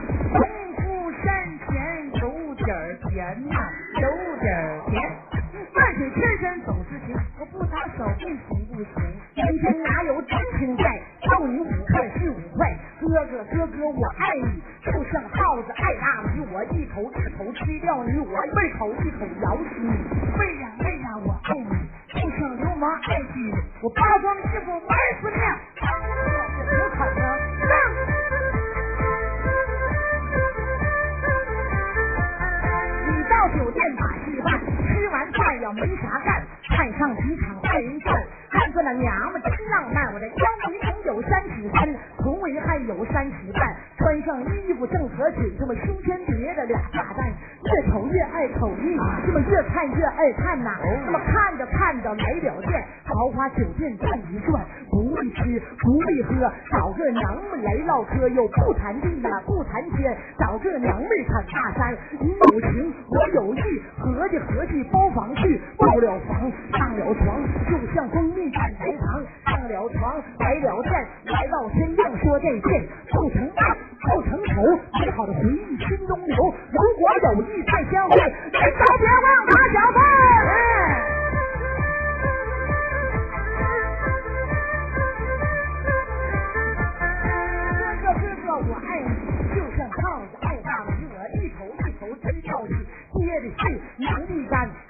[7.98, 8.94] 手不行不行。
[9.36, 10.84] 人间哪有真情在？
[11.32, 19.90] 要你五块是五块，哥哥哥哥我爱你，就像耗子爱大米，我一口一口吃掉你，我一口一口咬死你。
[20.38, 21.70] 为呀为呀我爱你，
[22.14, 25.34] 就像流氓爱妻，我扒光衣服玩死你。
[33.08, 36.44] 你到酒店打吃饭，吃完饭要没啥干，
[36.82, 38.12] 看上几场坏人战。
[38.50, 47.32] 看这那娘们真浪漫，我的腰围能有三尺三，臀围还有三尺半，穿上衣服正合腿，这么胸前别着俩炸弹，
[47.64, 50.72] 越瞅越爱瞅你，这么越看越爱看呐，
[51.06, 63.62] 这么看着看着来了电，豪华酒店转一转，不必吃不必喝，找个娘们来唠嗑，又不谈地呀不谈天，找个娘们侃大山，你有情我有意，
[63.98, 66.51] 合计合计包房去，包了房
[67.16, 70.92] 床，就像蜂蜜赶台糖，上了床来了电，
[71.26, 76.36] 来到天亮说再见，不成爱不成仇，美好的回忆心中留，
[76.72, 80.00] 如果有意再相会，人都别忘打小饭。
[87.78, 89.10] 哥哥哥哥我爱你，
[89.56, 92.74] 就像胖子爱大米，我一口一口吃掉你，
[93.14, 93.62] 爹的是
[93.98, 94.32] 娘的，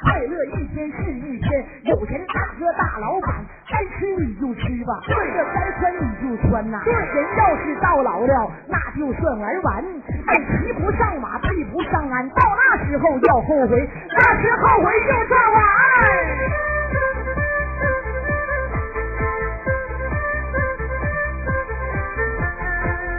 [0.02, 5.14] 快乐一天是一天，有钱大哥大老板，该吃你就吃吧，这
[5.54, 6.82] 该穿你就穿呐。
[6.86, 9.84] 人要是到老了，那就算玩完，
[10.28, 15.62] 哎，骑不上马，配不上鞍，到那时候要后悔，那时后悔就算晚。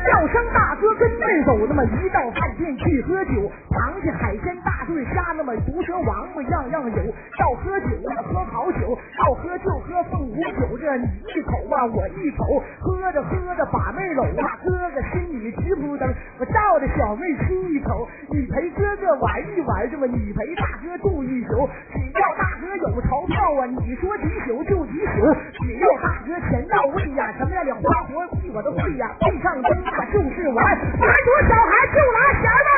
[0.05, 6.97] 叫声大哥跟妹走，那么一到饭店去喝酒，螃蟹、海鲜、大对虾，那么毒蛇、王八样样有。
[7.39, 16.09] 要喝酒啊，喝好酒；要喝就喝凤舞酒，这你一口啊，我一口，喝着喝着把妹搂啊，哥哥心里直扑腾。
[16.41, 25.31] 我照着小妹亲一口，你陪哥哥玩一玩，这么你陪大哥住一宿，只要大哥有钞票啊，你说几宿就几宿，
[25.63, 32.71] 只要大哥钱到位呀，什么样的花活计我都会呀，配上灯啊就是玩，玩多小孩就拿钱吧。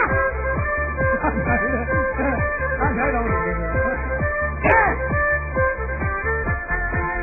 [2.78, 3.28] 拿钱找你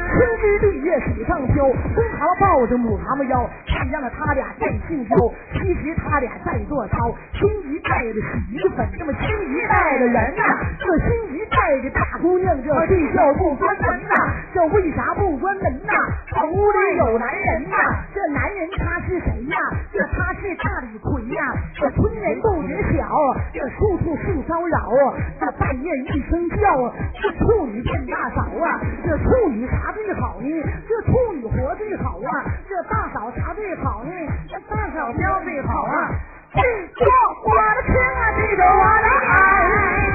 [0.09, 1.63] 春枝绿叶水上漂，
[1.95, 5.15] 公蛤蟆抱着母蛤蟆腰，看见了他俩在性交，
[5.53, 7.15] 其实他俩在做操。
[7.39, 10.43] 心仪带着洗衣粉，这么心仪带着人呐，
[10.77, 14.15] 这心仪带着大姑娘，这睡觉不关门呐，
[14.53, 15.93] 这为啥不关门呐？
[16.27, 17.77] 这屋里有男人呐，
[18.13, 19.57] 这男人他是谁呀？
[19.93, 23.07] 这他是大李逵呀，这村人不觉晓，
[23.53, 24.91] 这处处性骚扰，
[25.39, 30.47] 这半夜一声叫，这处女变大嫂啊，这处女啥最好呢？
[30.87, 34.11] 这处女活最好啊，这大嫂啥最好呢？
[34.49, 36.09] 这大嫂膘最好啊。
[36.53, 36.59] 记
[36.95, 37.05] 住
[37.45, 39.33] 我的情啊，记着我的爱，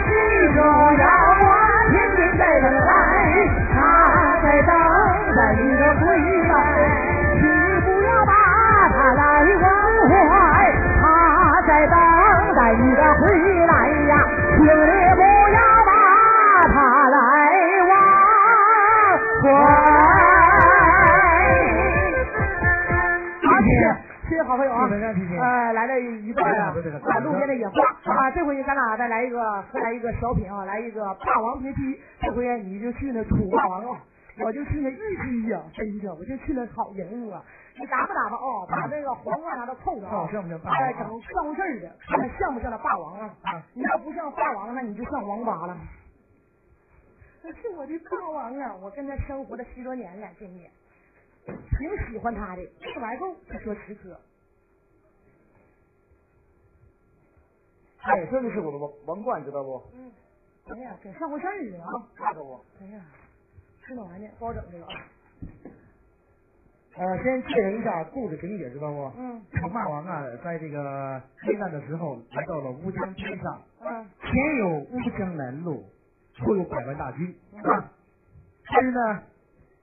[0.04, 0.10] 记
[0.54, 1.04] 着要
[1.40, 1.44] 我
[1.90, 2.88] 天天在等待，
[3.72, 3.74] 他
[4.42, 4.70] 在等
[5.34, 6.04] 待你的归
[6.48, 6.52] 来，
[7.40, 8.32] 请你不要把
[8.90, 9.22] 他来
[9.62, 9.64] 忘
[10.10, 10.12] 怀，
[11.00, 11.02] 他
[11.66, 11.96] 在等
[12.54, 13.22] 待你的回
[13.66, 13.72] 来
[14.08, 14.12] 呀，
[14.56, 15.22] 请你不
[15.54, 15.90] 要把
[16.68, 16.76] 他
[17.08, 17.16] 来
[17.88, 17.90] 忘
[19.42, 20.25] 怀。
[24.56, 24.88] 朋友啊！
[24.88, 26.72] 呃，来了一段啊，
[27.22, 27.74] 路边的野花
[28.12, 28.30] 啊。
[28.30, 32.00] 这回咱俩再来一个，再来一个小品啊，来一个霸王别姬。
[32.20, 34.00] 这回你就去那楚霸王啊，
[34.40, 37.42] 我就去那玉姬呀，真的，我就去那好人物啊。
[37.78, 40.26] 你打吧打吧哦，把那个皇冠啥都凑着啊，
[40.64, 43.30] 哎，整像事儿的，看像不像那霸王啊？
[43.74, 45.76] 你要不像霸王，那你就像王八了。
[47.42, 48.74] 那是我的霸王啊！
[48.82, 50.60] 我跟他生活了十多年了，真的。
[51.46, 54.18] 挺喜欢他的，吃完后就说十颗。
[58.06, 59.82] 哎，这就是我的王王冠，知道不？
[59.94, 60.10] 嗯。
[60.68, 61.86] 哎呀，跟上过事儿的啊！
[62.14, 62.64] 看着我。
[62.80, 63.00] 哎呀，
[63.84, 64.86] 吃那玩意儿不好整这个。
[66.96, 69.12] 呃，先介绍一下故事情节，知道不？
[69.18, 69.42] 嗯。
[69.52, 73.62] 楚霸王啊，在这个黑暗的时候，来到了乌江边上。
[73.80, 74.06] 嗯。
[74.22, 75.84] 前有乌江南路，
[76.38, 77.90] 后有百万大军啊。
[78.72, 79.22] 但是呢。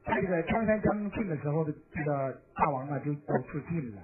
[0.06, 4.02] 在这个江山将尽的时候，这个大王啊就都自尽了。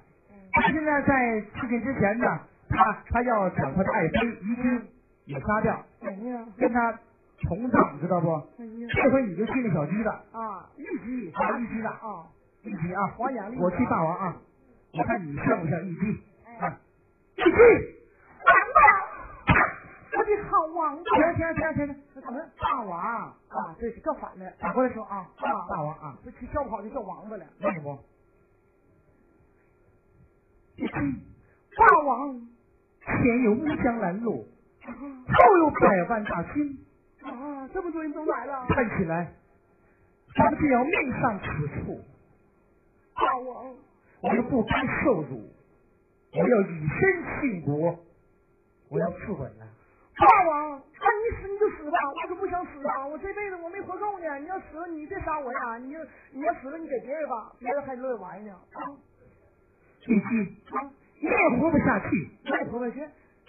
[0.54, 2.40] 但是呢，在自尽之前呢，
[2.70, 4.88] 他他要抢他的爱妃于君
[5.26, 5.86] 也杀掉，
[6.58, 6.92] 跟他
[7.48, 8.42] 同葬，知道不？
[8.58, 12.28] 这回你就去那小鸡了啊，玉姬啊，玉姬的啊，
[12.64, 14.36] 玉姬啊，黄娘我去大王啊，
[14.94, 16.22] 我看你像不像玉姬
[16.60, 16.80] 啊？
[17.36, 17.60] 玉姬，
[18.46, 18.80] 王八，
[20.18, 21.18] 我的好王八！
[21.18, 23.36] 行行行行行，怎么大王啊？
[23.80, 27.98] 对，叫反了，反过来说啊，大大王啊，这叫不好就叫王八了，为什么？
[31.78, 32.49] 大王
[33.18, 34.48] 前有乌江南路，
[34.86, 36.78] 后有百万大军
[37.24, 39.34] 啊，这么多人都来了，看起来
[40.36, 42.00] 咱们就要命丧此处。
[43.16, 43.76] 大王，
[44.22, 45.50] 我们不甘受辱，
[46.34, 48.00] 我要以身殉国，
[48.90, 49.68] 我要自刎了。
[50.16, 53.08] 大王，那你死你就死吧，我可不想死啊！
[53.08, 55.78] 我这辈子我没活够呢，你要死了你别杀我呀！
[55.78, 55.96] 你
[56.32, 58.52] 你要死了你给别人吧，别人还乐意玩呢。
[58.52, 58.80] 啊，
[60.08, 63.00] 玉姬，你也活不下去，也活不下去。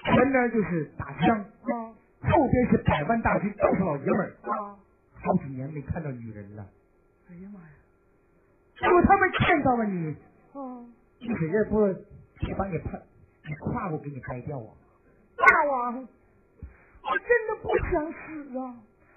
[0.03, 4.37] 前边就是打枪，啊后边是百万大军，都是老爷们儿。
[4.43, 4.77] 啊，
[5.15, 6.67] 好几年没看到女人了。
[7.31, 7.67] 哎呀妈呀！
[8.83, 10.17] 如果他们见到了你，
[10.53, 10.85] 啊，
[11.19, 11.81] 一使劲不
[12.57, 13.01] 把你拍，
[13.45, 14.73] 你胯骨给你掰掉啊！
[15.37, 16.09] 大王。
[17.03, 18.75] 我真的不想死啊！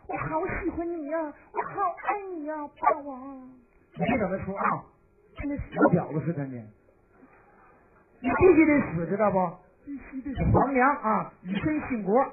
[0.08, 3.49] 我好喜欢你呀，我好爱你呀，大王。
[3.95, 4.86] 你别等他说啊，
[5.38, 6.62] 跟那小婊子似的呢。
[8.24, 9.38] 你必须得死，知道不？
[9.86, 10.43] 必须得死。
[10.53, 12.24] 皇娘啊，以身殉国。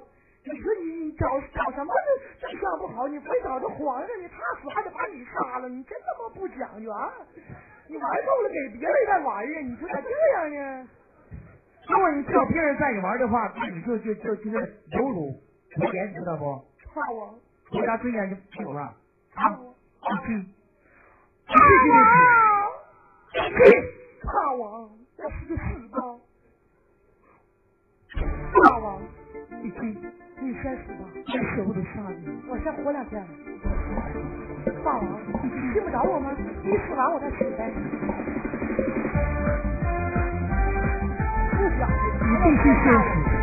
[0.45, 1.93] 你说你你找找什么
[2.41, 3.09] 对象不好？
[3.09, 4.28] 你非找这皇上你？
[4.28, 7.12] 他死还得把你杀了，你真他妈不讲究啊！
[7.88, 9.61] 你玩够了给别人再玩啊？
[9.61, 10.88] 你说咋这样呢？
[11.88, 15.32] 如果你叫别人带你玩的话，那你就就就就是有辱
[15.74, 16.64] 国言，知道不？
[16.95, 17.34] 怕我，
[17.68, 18.95] 国家尊严就没有了啊！
[19.34, 19.74] 大王，
[24.22, 25.97] 大王，我死就死吧！
[28.64, 29.01] 大王，
[29.62, 29.64] 你
[30.41, 33.27] 你先死吧，我舍不得杀你，我先活两天。
[34.85, 35.03] 大王，
[35.43, 36.33] 你信不着我吗？
[36.64, 37.71] 你死完我再死呗。
[41.51, 43.39] 不讲究，你必须先死，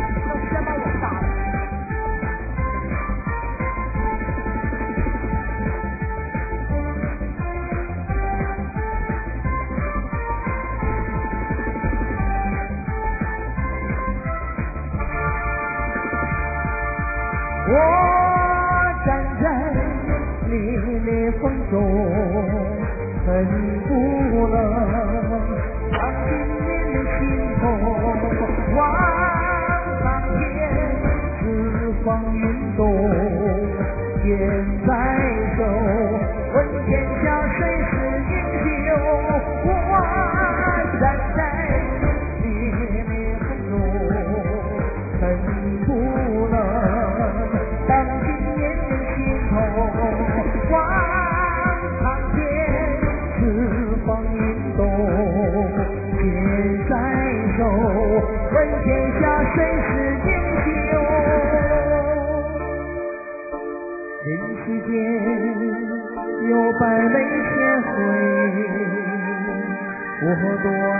[70.20, 70.98] 我多爱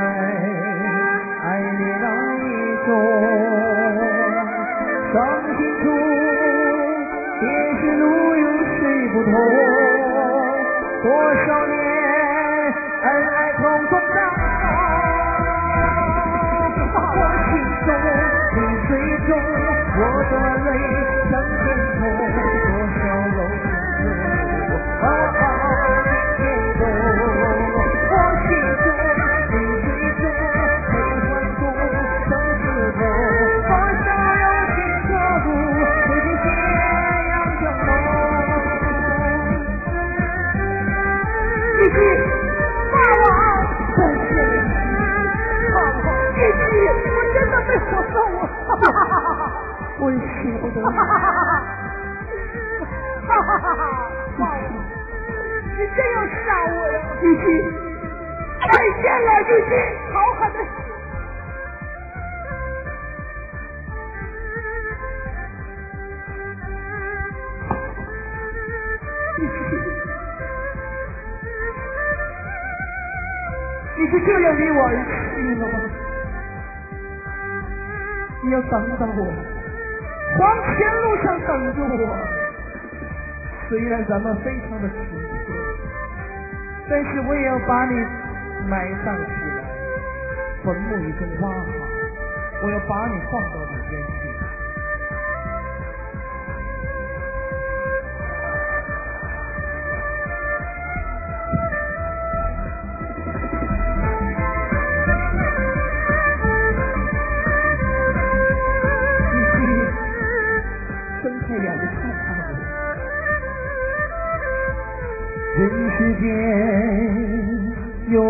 [1.42, 2.06] 爱你那
[2.38, 2.46] 一
[2.86, 2.88] 种。
[5.12, 5.14] 伤
[5.56, 5.84] 心处，
[7.40, 7.42] 便
[7.80, 8.02] 是路
[8.36, 8.46] 有
[8.78, 8.80] 谁
[9.12, 9.32] 不同？
[11.02, 11.74] 多少年
[13.02, 14.16] 恩爱匆匆长，
[16.94, 17.50] 我心
[17.84, 17.88] 中
[18.54, 18.56] 泪
[18.86, 18.88] 水
[19.26, 19.30] 中，
[19.98, 20.00] 我
[20.30, 20.32] 的
[20.64, 20.66] 泪
[21.28, 21.58] 像天
[21.98, 22.00] 空。
[25.00, 25.02] 我
[50.78, 50.94] 也舍不得。
[53.28, 54.08] 哈哈哈哈哈哈！
[55.78, 56.96] 你真要杀我呀！
[57.22, 57.42] 玉姬，
[58.60, 58.66] 再
[59.00, 59.72] 见了，玉姬。
[60.12, 60.56] 好好的。
[73.96, 74.90] 你是这样离我而
[75.34, 75.62] 去吗？
[78.42, 79.20] 你要等等我，
[80.38, 82.16] 黄泉路上等着我。
[83.68, 85.52] 虽然咱们非常的贫困，
[86.88, 87.94] 但是我也要把你
[88.66, 89.22] 埋葬起
[89.58, 89.60] 来，
[90.64, 91.56] 坟墓已经挖好，
[92.62, 93.58] 我要把你放到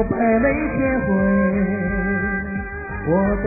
[0.05, 1.07] 百媚千回，
[3.07, 3.47] 我都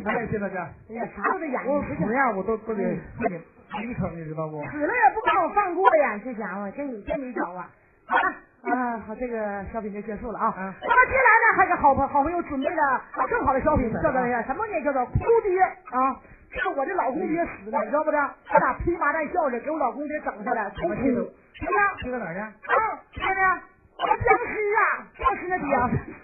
[0.00, 0.58] 不好演呢，太谢了这。
[0.58, 1.66] 哎呀，啥都得演。
[1.66, 2.84] 我死样我都都得给
[3.28, 3.38] 你
[3.70, 4.62] 平成，你知道不？
[4.70, 7.68] 死了也不把我放过呀，这家伙真真没招啊！
[8.06, 8.28] 好了，
[8.74, 10.52] 啊，好，这个小品就结束了啊。
[10.56, 14.82] 那么接下来呢，还给好朋好朋友准备了更好的小品，叫做什么呢？
[14.84, 16.20] 叫做哭爹啊！
[16.50, 18.30] 这是我的老公爹死了，你知道不知道？
[18.46, 20.94] 他俩披麻戴孝的给我老公爹整下来，哭哭。
[20.94, 21.94] 谁呀？
[21.98, 22.40] 去到哪儿去？
[22.40, 23.60] 啊，谁呢？
[23.98, 25.66] 我僵尸啊，僵尸的爹。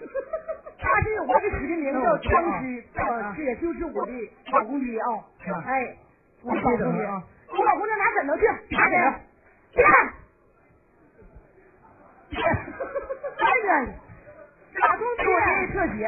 [1.01, 2.29] 他是我给起的名叫僵
[2.61, 2.83] 尸，
[3.35, 4.11] 这也就是我的
[4.51, 5.25] 老公爹啊。
[5.65, 5.97] 哎，
[6.43, 7.03] 我老公爹，
[7.49, 8.45] 我老公爹拿枕头去，
[8.75, 9.17] 拿枕头，
[9.71, 10.13] 去看。
[13.39, 13.69] 哎呀，
[14.79, 15.25] 老公爹
[15.73, 16.05] 特写。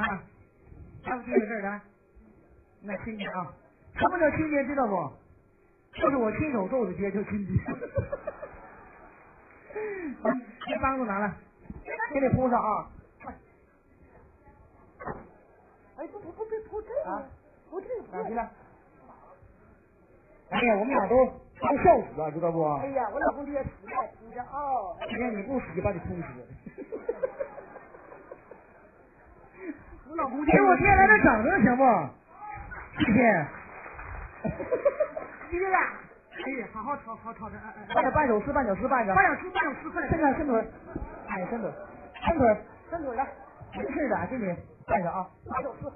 [0.00, 0.02] 啊，
[1.04, 1.80] 还有这个事儿的，
[2.80, 3.52] 那亲爹啊，
[3.94, 5.12] 什么叫亲爹知道不？
[6.00, 7.54] 就是我亲手揍的爹叫亲爹。
[10.22, 10.30] 好，
[10.66, 11.34] 这帮子拿来，
[12.12, 12.86] 给你铺上啊。
[15.96, 17.22] 哎，不不不，别铺这个，
[17.70, 18.50] 不这个，拿去了。
[20.50, 21.16] 哎呀，我们俩都。
[21.62, 22.60] 都笑死了，知道不？
[22.64, 24.96] 哎呀，我老公爹死了，死着哦。
[25.08, 26.22] 今天你不死，把你哭死。
[30.10, 31.84] 我老公给我爹来点掌声，行不？
[32.98, 33.46] 谢谢。
[35.50, 35.78] 弟弟呀，
[36.32, 37.56] 哎，好好吵好吵着，
[37.92, 39.14] 快点半首诗，半首诗，半着。
[39.14, 40.10] 半首诗，半首诗，快点。
[40.10, 40.66] 伸腿，伸腿。
[41.28, 41.70] 哎，伸腿，
[42.24, 42.56] 伸腿
[42.90, 43.26] 伸腿来
[43.74, 44.56] 没事的给你
[44.86, 45.92] 带着啊八九四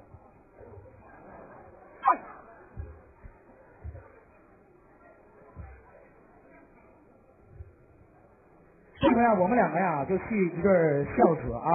[8.99, 11.69] 这回啊我们两个呀就去一对孝子啊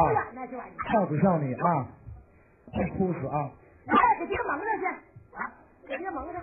[0.93, 1.87] 孝子孝女啊
[2.97, 3.51] 哭死啊。
[3.87, 6.43] 来给爹蒙上去给爹蒙上。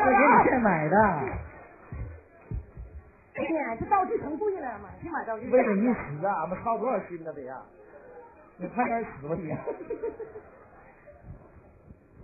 [0.00, 1.47] 我给你现买的。
[3.38, 5.48] 哎呀，这道具成贵了，买去买道具。
[5.50, 7.62] 为了你死啊，俺们操多少心呢得呀！
[8.56, 9.52] 你快点死吧你！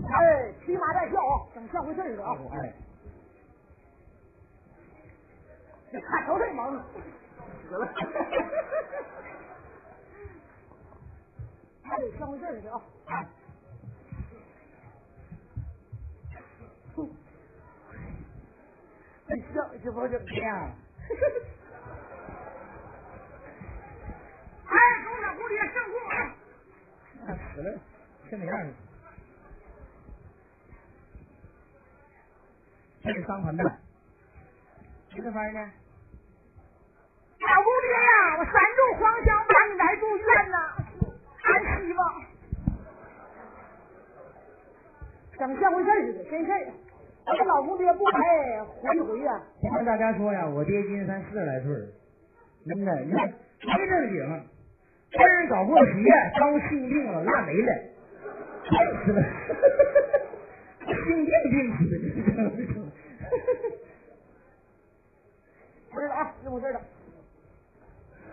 [0.05, 2.37] 哎，骑马带孝啊，整像回事儿啊！
[2.53, 2.75] 哎，
[5.93, 6.83] 你看瞅这萌，
[7.69, 7.87] 死了！
[11.85, 12.81] 还得像回事儿似的啊！
[19.27, 20.71] 你笑这不就这样？
[24.67, 24.75] 哎，
[25.05, 26.13] 狗仔蝴蝶上裤啊！
[27.55, 27.67] 死了，
[28.31, 28.73] 这么样子。
[33.03, 33.65] 这是伤痕的，
[35.15, 35.73] 你这玩意儿呢？
[37.41, 40.59] 老姑爹呀，我三柱黄香把你来住院呐，
[41.43, 42.03] 安息吧。
[45.39, 46.73] 整像回事似的，真事儿。
[47.27, 48.21] 这老公爹不白
[48.65, 49.41] 活一回呀！
[49.63, 51.89] 我跟大家说呀，我爹今年才四十来岁儿，
[52.67, 54.19] 真的，你看没正经，
[55.11, 55.93] 跟人搞过鞋，
[56.39, 57.73] 刚性病了，烂没了，
[58.69, 59.23] 病死了，
[60.87, 62.05] 性病病死的，
[65.91, 66.81] 不是啊，这回事了。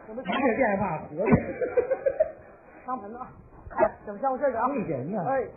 [0.10, 1.32] 我们没事别害怕，活着。
[2.86, 3.32] 上盆子啊，
[3.78, 4.68] 哎，整像回事的啊！
[4.68, 5.48] 没人呀，哎，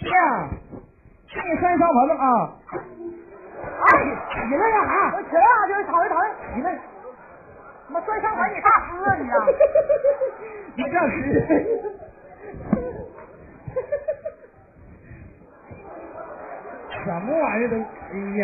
[0.00, 0.50] 这样。
[1.28, 2.26] 这三双盆了啊！
[3.64, 3.88] 哎，
[4.48, 4.90] 起来干啥？
[5.16, 6.14] 我起来啊，就是躺一吵。
[6.54, 6.78] 起来！
[7.88, 9.34] 妈摔伤盆，你大师啊你啊！
[10.76, 11.12] 你这是
[17.04, 17.76] 什么玩意儿都？
[17.76, 18.42] 哎呀！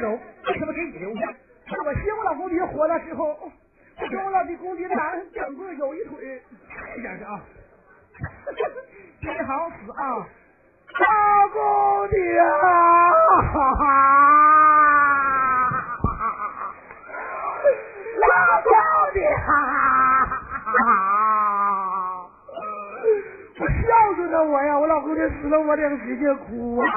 [0.00, 0.10] 走，
[0.46, 1.32] 为什么给你留下？
[1.68, 3.24] 是我希望老公爹活的时候，
[4.00, 6.42] 我跟我老弟公爹俩两个有一腿，
[6.96, 7.38] 这样的啊，
[9.20, 10.26] 你好死啊，
[10.98, 11.04] 老
[11.52, 12.54] 公爹啊，
[18.16, 18.24] 老
[18.62, 18.72] 公
[19.12, 19.20] 爹
[23.60, 26.86] 我孝顺的我呀，我老公爹死了，我得使劲哭啊。
[26.88, 26.94] 啊！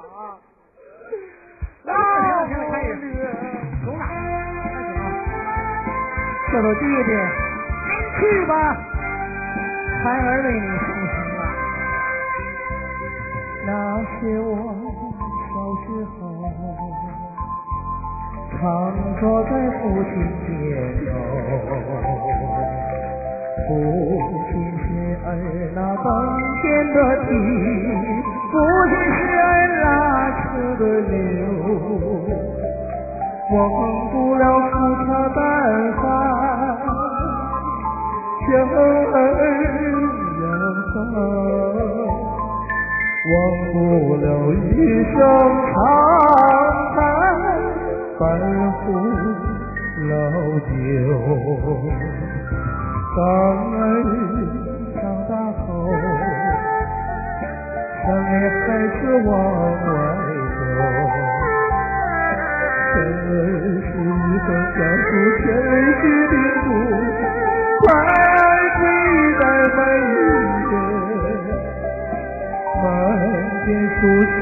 [0.00, 0.40] 行了，
[1.10, 1.69] 可以。
[1.84, 1.92] 走哪？
[2.70, 4.02] 开始啊！
[6.52, 7.10] 这都弟弟，
[8.18, 8.52] 去吧，
[10.02, 11.42] 孩儿为你伤心啊。
[13.66, 13.68] 那
[14.04, 14.10] 是
[14.40, 14.48] 我
[15.48, 15.86] 小时
[16.20, 16.22] 候，
[18.58, 18.60] 常
[19.20, 20.12] 坐在父亲
[20.44, 20.48] 肩
[21.06, 21.12] 头，
[23.68, 23.70] 父
[24.50, 24.52] 亲
[24.82, 24.84] 是
[25.24, 25.28] 儿
[25.74, 26.06] 那登
[26.60, 26.62] 天
[26.92, 27.30] 的地，
[28.50, 28.52] 父
[28.88, 29.20] 亲是
[30.80, 31.44] 拉车的牛，
[33.52, 33.78] 我忘
[34.10, 34.72] 不了父
[35.04, 35.38] 他办
[35.92, 36.02] 法，
[38.46, 39.14] 生儿
[40.40, 40.42] 养
[40.88, 40.96] 他，
[43.28, 43.32] 忘
[43.72, 43.74] 不
[44.16, 44.64] 了一
[45.04, 45.14] 声
[45.66, 45.70] 长
[46.94, 46.98] 叹，
[48.18, 48.20] 半
[48.72, 48.80] 壶
[50.08, 50.10] 老
[50.64, 50.72] 酒，
[53.16, 53.18] 当
[53.76, 53.78] 儿
[54.94, 55.68] 长大后。
[58.02, 58.66] 想你还
[58.96, 59.88] 是往外
[63.30, 65.08] 是一份家书
[65.38, 66.66] 千里去叮嘱，
[67.80, 67.86] 快
[68.78, 68.82] 归
[69.38, 69.42] 在
[69.76, 70.12] 每一
[70.68, 70.70] 天，
[72.82, 72.84] 满
[73.64, 74.38] 天数心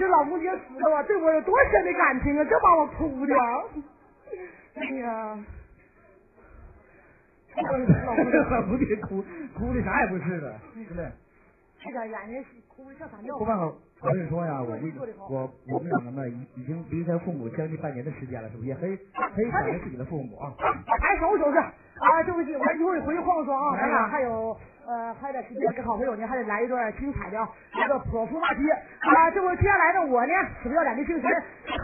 [0.00, 3.34] 这老姑亲死了啊对我有多深的感情啊这把我哭的。
[4.74, 5.38] 哎呀
[7.56, 8.14] 老
[8.56, 9.22] 老姑亲哭
[9.58, 11.12] 哭的啥也不是了是不是
[11.82, 13.50] 这眼睛哭的像啥尿裤子
[14.02, 14.92] 我跟你说呀我们
[15.28, 18.68] 我我们两个呢已已经离开父母将近半年的时间了是不是？
[18.68, 20.54] 也可以可以想着自己的父母啊。
[20.58, 21.58] 来收拾收拾
[22.00, 23.76] 啊对不起我一会儿回去晃个妆啊。
[23.78, 24.56] 咱俩还有
[24.88, 27.46] 呃还得时间给好朋友呢还得来一段精彩的啊
[27.76, 28.64] 这个泼妇骂街
[29.04, 30.32] 啊这不接下来呢我呢
[30.62, 31.30] 死不要脸的精神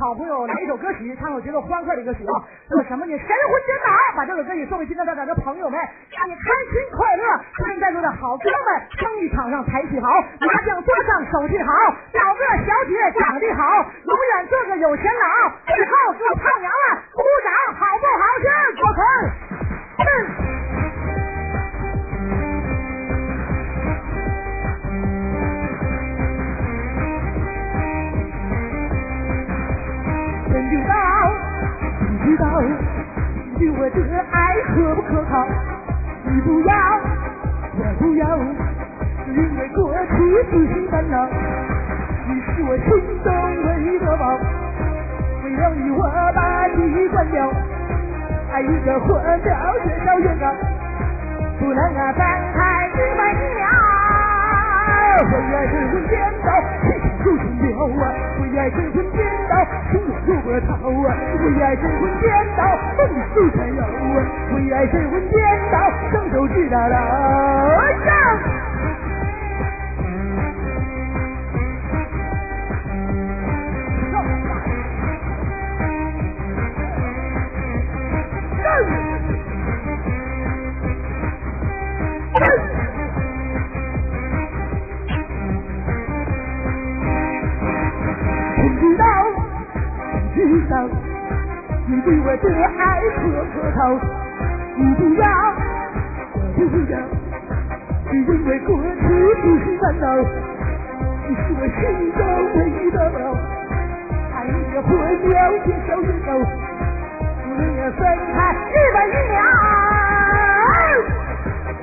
[0.01, 2.43] 好朋友来一首歌曲唱首节奏欢快的歌曲啊。
[2.71, 3.13] 那么什么呢？
[3.17, 5.79] 神魂颠倒把这首歌曲送给新的在场的朋友们
[6.11, 7.23] 祝你开心快乐
[7.55, 10.09] 祝愿在座的好哥们生意场上财气好
[10.41, 11.73] 麻将桌上手气好
[12.11, 18.25] 找个小姐长得好永远做个有钱佬最后给我唱娘们鼓掌好不好？
[18.41, 19.66] 听我看
[19.99, 20.05] 嗯。
[30.69, 30.95] 知道，
[32.01, 32.45] 真知道，
[33.59, 33.97] 对我的
[34.31, 34.37] 爱
[34.75, 35.47] 可不可靠，
[36.25, 36.75] 你不要，
[37.79, 38.37] 我不要，
[39.27, 40.15] 宁愿过去
[40.51, 41.29] 自己烦恼，
[42.27, 42.85] 你是我心
[43.23, 43.27] 中
[43.65, 44.39] 唯一的宝，
[45.45, 46.03] 为了你，我
[46.35, 47.51] 把你关掉。
[48.61, 50.47] 一个火苗越烧越高
[51.59, 53.67] 不能啊张开翅膀一秒
[55.29, 56.49] 为爱神魂颠倒
[56.83, 57.69] 气场如春流
[58.01, 59.53] 啊为爱神魂颠倒
[59.91, 60.69] 心如波涛
[61.07, 62.27] 啊为爱神魂颠
[62.57, 62.63] 倒
[62.97, 63.01] 梦
[63.35, 64.17] 如山摇啊
[64.55, 65.37] 为爱神魂颠
[65.71, 65.77] 倒
[66.11, 67.66] 双手至大牢
[93.95, 95.23] 你不要
[96.35, 96.99] 我不要
[98.11, 98.91] 只因为过去
[99.43, 100.05] 不是烦恼
[101.29, 101.81] 你是我心
[102.19, 102.21] 中
[102.57, 103.17] 唯一的宝
[104.35, 104.89] 爱你的火
[105.23, 107.99] 苗越烧越高我们要分
[108.35, 108.37] 开
[108.73, 109.39] 日本一秒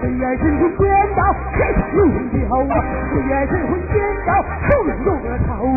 [0.01, 0.84] 为爱神魂颠
[1.16, 1.20] 倒
[1.56, 2.84] 天下路很好啊
[3.16, 3.95] 为爱神魂颠
[4.28, 5.08] 倒不能够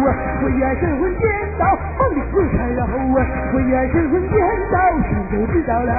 [0.04, 1.24] 为爱神魂颠
[1.58, 1.64] 倒，
[1.98, 2.86] 梦里不缠绕！
[3.54, 4.38] 为爱神魂颠
[4.70, 4.78] 倒，
[5.08, 5.90] 心就知道了。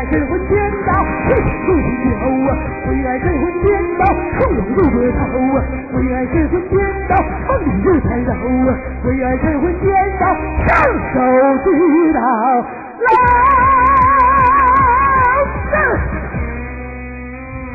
[0.00, 2.56] 爱神魂颠倒，天下有魂的好啊！
[2.88, 4.02] 为爱神魂颠倒，
[4.40, 5.60] 手中有个桃啊！
[5.92, 8.80] 为爱神魂颠倒，梦里又缠绕啊！
[9.04, 10.24] 为爱神魂颠倒，
[10.64, 10.72] 双
[11.12, 11.20] 手
[11.64, 12.64] 知道了。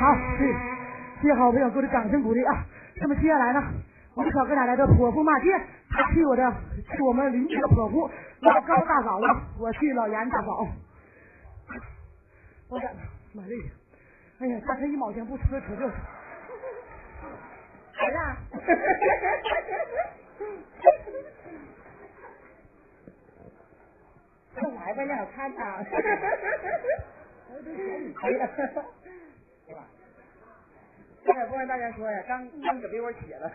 [0.01, 2.55] 好，谢谢好朋友给我的掌声鼓励啊！
[3.03, 3.61] 那么接下来呢，
[4.15, 5.51] 我们小哥俩来到泼妇骂街，
[5.91, 6.51] 他去我的
[6.91, 8.09] 去我们邻居的泼妇，
[8.39, 8.99] 老高大。
[9.03, 9.27] 嫂子，
[9.59, 10.41] 我去老严大。
[10.41, 10.65] 嫂。
[12.75, 12.93] 我感
[13.31, 13.55] 妈累。
[14.39, 15.85] 哎呀，他这一毛钱不出来，扯这。
[15.85, 15.95] 儿啊！
[24.75, 25.85] 来吧，让我看看。
[28.21, 28.49] 哎呀，
[31.23, 33.49] 现在不跟大家说呀，刚刚搁被窝起了。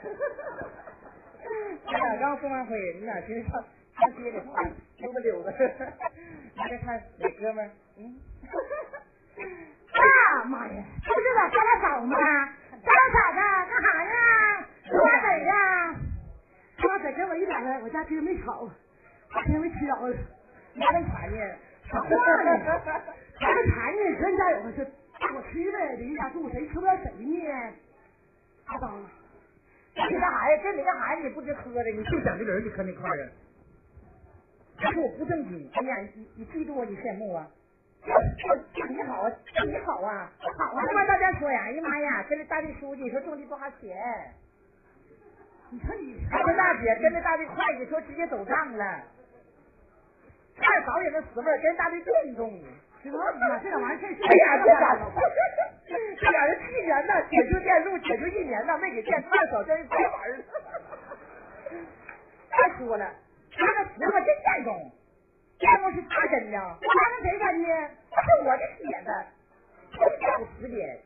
[1.85, 3.63] 咱俩刚送完灰，你俩寻思上
[4.01, 4.41] 上街里
[4.97, 5.53] 溜达溜达。
[6.57, 7.71] 你再看哪哥们儿？
[7.99, 8.19] 嗯。
[9.41, 10.85] 啊妈呀！
[11.05, 12.17] 这不是我家大嫂吗？
[12.71, 13.39] 大嫂子
[13.71, 14.13] 干啥呢？
[14.91, 15.53] 瓜子呀！
[16.81, 18.69] 瓜子给我一点来，我家今儿没炒，
[19.47, 20.17] 今儿没吃着了。
[20.75, 21.37] 你还能馋呢？
[21.91, 22.51] 啥话呢？
[23.39, 24.03] 还能馋呢？
[24.21, 24.87] 人家有的是，
[25.35, 27.73] 我吃呗，邻家住谁吃不了谁呢？
[28.67, 29.03] 阿当，
[29.95, 30.63] 你干啥呀？
[30.63, 31.21] 跟你干啥呀？
[31.23, 34.93] 你不知喝的，你就想这人，你搁那块儿啊？
[34.93, 37.47] 说我不正经，哎呀，你你嫉妒我，你羡慕啊？
[38.03, 39.31] 你好啊，
[39.67, 40.85] 你好啊，好啊！
[40.87, 44.33] 他妈大家说呀，哎呀妈呀，跟着大队书记说种地多少钱？
[45.71, 48.85] 你看你，他跟大姐跟着大队会计说直接走账了。
[50.59, 52.51] 二嫂也那死味儿，跟大队电动。
[53.03, 54.23] 行了，这俩玩意儿真是。
[54.23, 54.97] 哎呀，这俩，
[56.21, 60.45] 这俩人去年呐，解决电路解决一年呐，没给电，二嫂真是白玩儿了。
[62.51, 63.05] 再说了，
[63.53, 64.91] 他那石头真电动。
[65.61, 67.69] 电工是他真的，我拿跟谁干呢？
[68.11, 69.13] 那是我的铁子，
[69.93, 70.99] 不十年，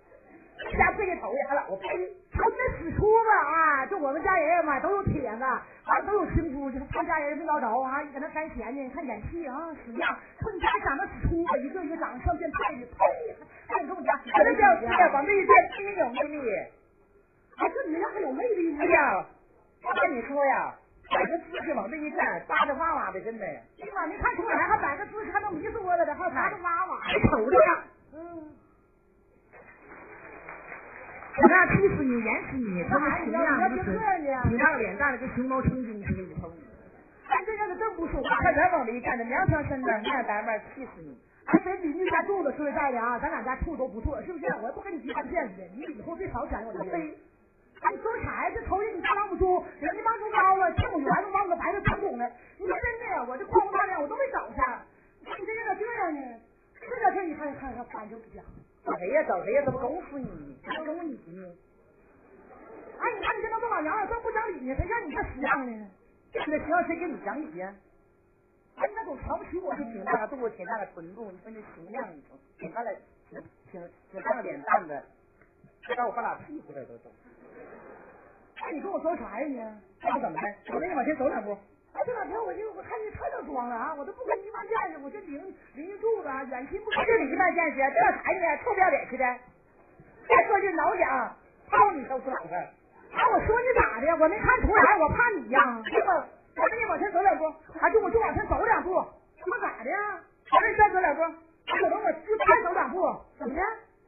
[0.78, 1.88] 家跪下头呀，俺老婆呸！
[2.30, 5.42] 他那死出子啊，就我们家人嘛，都有铁子，
[5.86, 10.16] 完都有亲姑，就是他家人没捞着啊，搁那干闲呢，你看演戏啊，死样。
[10.40, 13.36] 说你家长得死出子，一个一个长得像变态的，呸！
[13.68, 16.48] 那你跟我家，那叫爹，往那一站，真有魅力。
[17.56, 18.84] 哎，这你家还有魅力呢？
[18.84, 19.26] 哎呀，
[19.82, 20.74] 我跟你说呀。
[21.10, 23.44] 摆个姿势往这一站，搭着哇哇的，真的。
[23.44, 26.98] 哎呀妈，没看出来，还摆个姿势，还能迷死我了的，还搭着哇哇，
[27.30, 27.84] 瞅着呀。
[28.14, 28.50] 嗯。
[31.36, 32.84] 我那气死你，严死你！
[32.88, 33.82] 他们挺样子，
[34.48, 36.48] 挺大个脸蛋的，跟熊猫成精似的，一头。
[37.28, 38.36] 哎，这样子真不说话。
[38.40, 41.18] 看咱往这一站的，娘娘身子，那样单面，气死你！
[41.46, 44.46] 哎，咱邻居家住的说实在的啊，咱俩家处都不错，是不是？
[44.62, 46.78] 我不跟你提半片子，你以后别吵起来，我就
[47.84, 47.96] 飞。
[47.96, 48.50] 你说啥呀？
[48.54, 52.30] 这头一你大老母猪，人家往猪高了，这我圆子往个白的传统的。
[52.58, 54.56] 你说真的，我这哐哐大亮，我都没找去。
[55.20, 56.40] 你这人咋这样呢？
[56.80, 58.44] 这两天你还还还翻就不讲？
[58.84, 59.22] 找谁呀？
[59.28, 59.62] 找谁呀？
[59.64, 60.58] 怎么拱死你？
[60.64, 61.48] 还拱你呢？
[62.98, 64.74] 哎，你看你这都老娘了，这不讲理呢？
[64.76, 65.86] 谁让你这死样呢？
[66.32, 67.74] 那行，谁跟你讲理呀？
[68.76, 72.08] 哎，那都瞧不起我，这挺大个肚子，挺大个臀部，你说那形象，
[72.58, 72.90] 挺大个，
[73.30, 75.02] 挺挺挺大个脸蛋子，
[75.86, 77.10] 这让我把俩屁股来都都。
[78.62, 79.56] 哎，你跟我说啥呀你？
[80.02, 80.74] 那怎么的？
[80.74, 81.56] 我给你往前走两步。
[81.92, 83.94] 哎，这两天我就我看你太能装了啊！
[83.94, 85.38] 我都不跟你一般见识，我这邻
[85.74, 86.90] 邻居住的，远亲不。
[86.90, 88.58] 我这一般见识，这啥呢？
[88.64, 89.24] 臭不要脸似的！
[90.28, 91.36] 再说句老讲，
[91.70, 92.54] 操你臭死老子！
[93.12, 94.24] 哎，我说你咋的？
[94.24, 95.82] 我没看出来，我怕你呀。
[95.84, 96.26] 是吧？
[96.56, 97.44] 我给你往前走两步，
[97.78, 98.94] 啊，就我就往前走两步，
[99.38, 100.20] 怎么咋的呀？
[100.50, 101.22] 我给你再走两步，
[101.66, 103.62] 可能我就再走两步，怎么的？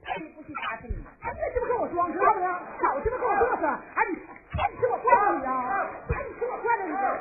[0.06, 0.22] 呸！
[0.36, 0.94] 不许打死你！
[1.20, 2.38] 哎，别鸡巴跟我装，知道不？
[2.40, 3.66] 少鸡巴跟我嘚瑟！
[3.66, 4.14] 哎你。
[4.56, 5.84] 哎，你听我惯着你啊！
[6.08, 6.92] 哎，你听我惯着你！
[6.94, 7.18] 啊，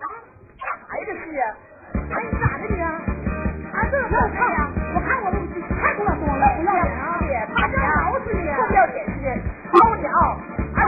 [0.00, 1.20] 干啥呀这是？
[1.98, 2.80] 哎，你咋的你？
[2.80, 2.86] 啊，
[3.90, 4.70] 这这看呀！
[4.94, 5.36] 我看我都
[5.76, 7.18] 太不敢装了，不要脸啊！
[7.54, 8.46] 他这咬死你！
[8.54, 9.26] 臭不要脸似的，
[9.72, 10.38] 操你啊！
[10.76, 10.78] 哎，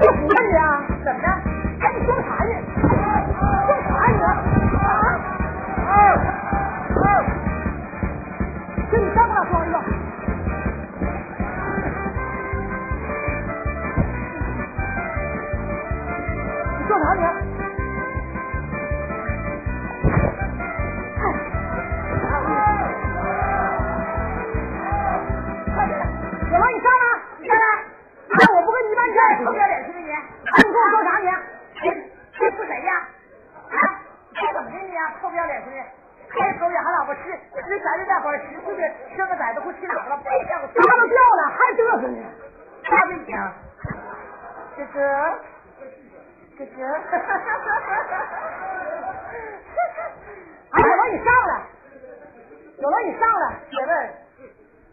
[0.00, 0.62] 我服了你啊！
[1.04, 1.26] 怎么的？
[1.80, 2.52] 哎，你装啥呢？
[29.18, 31.26] 哎，你跟我说啥你？
[32.38, 32.92] 这说谁呀？
[33.70, 33.76] 啊，
[34.34, 35.00] 这怎么的你啊？
[35.20, 35.76] 臭不要脸似的！
[36.28, 38.82] 开头也还老婆吃，吃咱这大伙儿十四个
[39.16, 40.16] 生个崽子不吃哪个了？
[40.22, 42.22] 别叫我啥都掉了，还嘚瑟呢？
[42.84, 43.54] 啥问题啊？
[44.76, 44.98] 哥哥，
[46.58, 46.82] 哥哥，
[50.70, 51.52] 哎，有了你上来，
[52.78, 53.94] 有了你上来，姐妹儿，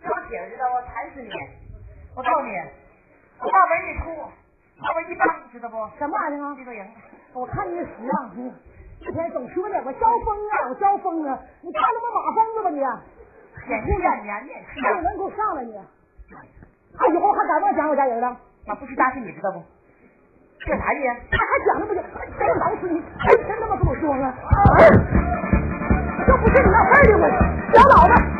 [0.01, 1.29] 这我姐知道我馋死你！
[2.15, 2.51] 我告诉你，
[3.41, 4.03] 我把文一出，
[4.81, 5.75] 把我一帮，知道不？
[5.97, 6.55] 什么玩意儿啊？
[6.57, 6.85] 这个赢。
[7.33, 8.53] 我看你那死样，你
[8.99, 11.37] 一天总说呢，我招风啊，我招风啊！
[11.61, 12.79] 你看他妈马疯子吧你！
[13.69, 15.73] 眼睛眼眼眼你能给我上来你？
[16.97, 18.37] 他以后还敢不敢讲我家人了？
[18.65, 19.61] 那不是家事，你知道不？
[20.59, 20.99] 这啥意？
[21.29, 22.01] 他还讲那么久，
[22.39, 23.01] 真老死你！
[23.01, 24.33] 天天他妈跟我说呢，
[26.25, 27.27] 这不是你那事儿的我
[27.73, 28.34] 小老子！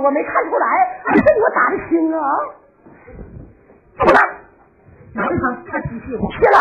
[0.00, 2.20] 我没看出来，你，这你我打的轻啊！
[3.98, 4.18] 怎么了？
[5.14, 6.30] 哪一方看机器不？
[6.32, 6.56] 谢了。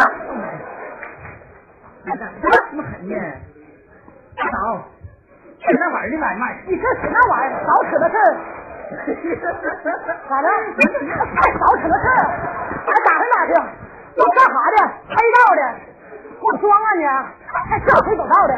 [2.06, 3.16] 怎么这么狠呢？
[4.36, 4.54] 大嫂，
[5.60, 8.36] 这那玩意儿的买卖，你这扯那玩意儿，少扯那事儿。
[10.30, 10.48] 咋的？
[11.34, 12.12] 还少扯那事儿？
[12.86, 13.54] 还打听打听，
[14.16, 14.78] 都干啥的？
[15.10, 15.62] 黑道的，
[16.40, 17.04] 给我装啊你！
[17.48, 18.54] 还是黑走道的？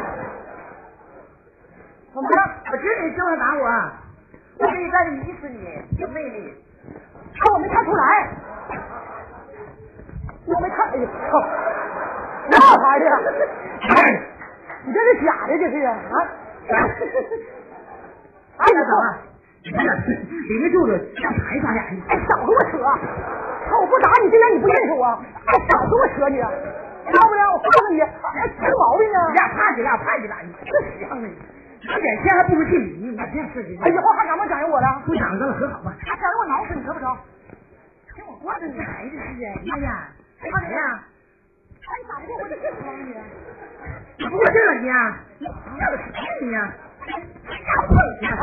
[2.12, 2.36] 怎么了？
[2.72, 3.64] 我知你正要打我，
[4.58, 6.54] 我可以带你迷死你，有魅力。
[7.38, 8.28] 可我没看出来，
[10.46, 11.38] 我没看，哎呀，操！
[12.48, 13.12] 那玩意儿，
[14.86, 15.98] 你这是假的，这是啊？
[18.56, 19.02] 哎，你怎么？
[19.66, 21.78] 里面住着像财啥眼？
[22.08, 22.78] 哎，少跟我扯！
[22.78, 25.04] 看我不打你，今天你不认识我，
[25.44, 26.38] 哎，少跟我扯你！
[26.38, 26.48] 要
[27.28, 29.18] 不然我告诉你，还出毛病呢！
[29.34, 30.26] 俩，怕你俩，怕你
[30.64, 31.28] 这死样的！
[31.82, 33.22] 有点钱还不如进你，你这
[33.52, 33.78] 事情。
[33.82, 35.02] 哎，以后还敢不敢讲究我了？
[35.04, 35.94] 不讲究了，和好吧？
[36.00, 37.16] 还讲究我挠死你，得不着？
[38.14, 39.28] 听我说，这你孩子是啊！
[39.70, 40.08] 哎呀，
[40.40, 40.78] 干什么呀？
[41.86, 43.14] 哎，你打不过我，这这装你！
[44.18, 45.18] 你不过这你呀？
[45.38, 46.58] 你要的是骗你呀？
[47.06, 47.08] 哎，
[47.86, 47.92] 我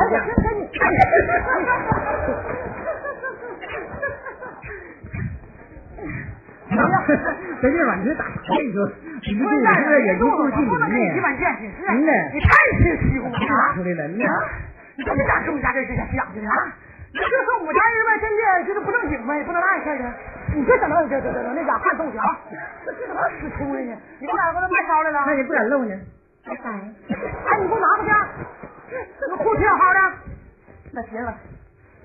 [0.09, 0.61] 真跟你。
[0.69, 0.89] 怎么
[1.67, 1.69] 样？
[7.61, 8.29] 在这晚上打啥？
[8.61, 8.77] 你说，
[9.24, 11.15] 你这这个眼睛不进里面。
[11.15, 11.88] 一板见识，是。
[12.34, 13.39] 你太吃虚乎了。
[13.39, 14.19] 拿出来了，你
[14.97, 16.55] 你这是咋跟我家这是想的啊？
[17.13, 20.05] 你这说我家人呗，真的就是不正经呗，不能那事儿的。
[20.55, 22.19] 你这怎么这这这那家汉东家，
[22.86, 23.95] 这怎么使出来呢？
[24.19, 25.24] 你不哪给我卖烧来了？
[25.26, 25.95] 那你不敢露呢？
[26.45, 26.69] 拜拜。
[26.71, 28.11] 哎，你给我拿回去。
[29.30, 29.99] 那裤挺好的。
[30.91, 31.34] 那行了。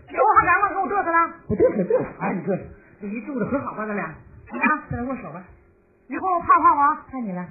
[0.09, 1.19] 以后还敢不敢跟我嘚瑟了？
[1.49, 2.33] 我嘚瑟嘚瑟哎？
[2.33, 2.57] 你这
[3.01, 4.05] 这一住着和好吧，咱俩。
[4.05, 5.43] 啊，再来握手吧。
[6.09, 6.97] 以后怕不怕我？
[7.11, 7.45] 看你了。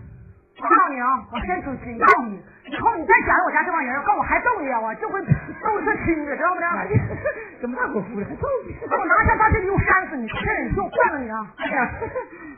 [0.58, 6.74] 我告诉你啊，我先警警告你，以后你再想我家这帮人，告我还揍你啊，我这回都是亲的，知道不知道？
[7.62, 8.74] 怎么大伙夫了，还揍你？
[8.90, 11.46] 我拿下大这里又扇死你，这人就惯了你啊！
[11.58, 11.92] 哎呀，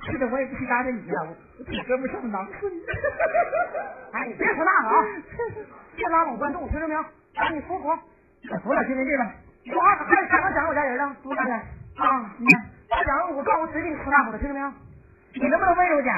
[0.08, 2.32] 是的，我也不去搭着你了，我我挺哥们上你。
[4.16, 5.04] 哎，你别说那个啊，
[5.97, 7.04] 别拉拢观众，听着没有？
[7.36, 9.28] 让你服服，我服了，就这地方。
[9.66, 11.14] 你说还还想不讲我家人了？
[11.22, 11.58] 多大点？
[11.97, 12.47] 啊，你
[13.06, 14.72] 讲我告我嘴给你吃大伙的，听着没有？
[15.36, 16.13] 你能不能温柔点？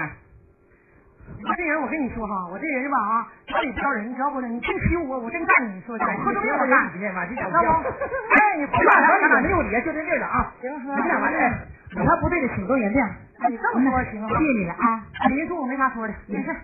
[1.44, 4.48] 我这人，我跟你说哈，我这人吧啊，家里挑人，你知道不呢？
[4.48, 6.06] 你真欺负我，我真干你，说的。
[6.06, 7.88] 喝中药我干，你妈这知道不？
[7.88, 10.54] 哎，你不干咱俩没有理，就这地儿了啊。
[10.62, 11.40] 行，你俩完了，
[11.96, 13.10] 有啥不对的，请多原谅。
[13.50, 14.28] 你这么说行？
[14.28, 15.04] 谢谢你了啊！
[15.28, 16.56] 别说我没啥说的，没事。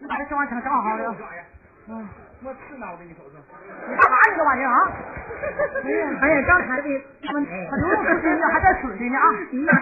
[0.00, 1.04] 你把这生完整整好好的。
[1.88, 2.08] 嗯，
[2.44, 3.36] 我刺挠的你瞅瞅。
[3.88, 4.92] 你干嘛你这玩意儿啊？
[6.22, 6.88] 哎呀，刚才的
[7.26, 9.26] 他们他流动时间呢，还在水的呢啊！
[9.52, 9.72] 嗯呐，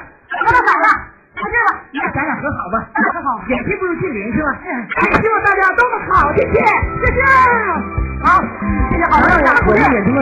[0.41, 0.89] 不能打了，
[1.35, 1.81] 看这吧。
[1.93, 2.87] 那咱俩和好吧？
[2.95, 3.41] 和好。
[3.49, 4.51] 眼亲不如近邻是吧？
[5.21, 7.19] 希望大家都能好，谢谢，谢谢。
[8.23, 8.37] 好，
[8.91, 9.49] 谢谢好朋友们，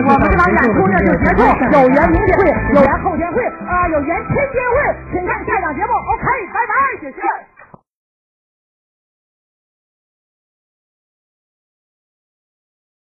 [0.07, 1.43] 我们这场演出呢就结束，
[1.73, 5.93] 有缘明天会，有缘后天会，啊，有缘天天会，请看下场节目。
[5.93, 7.58] OK，拜拜，谢谢。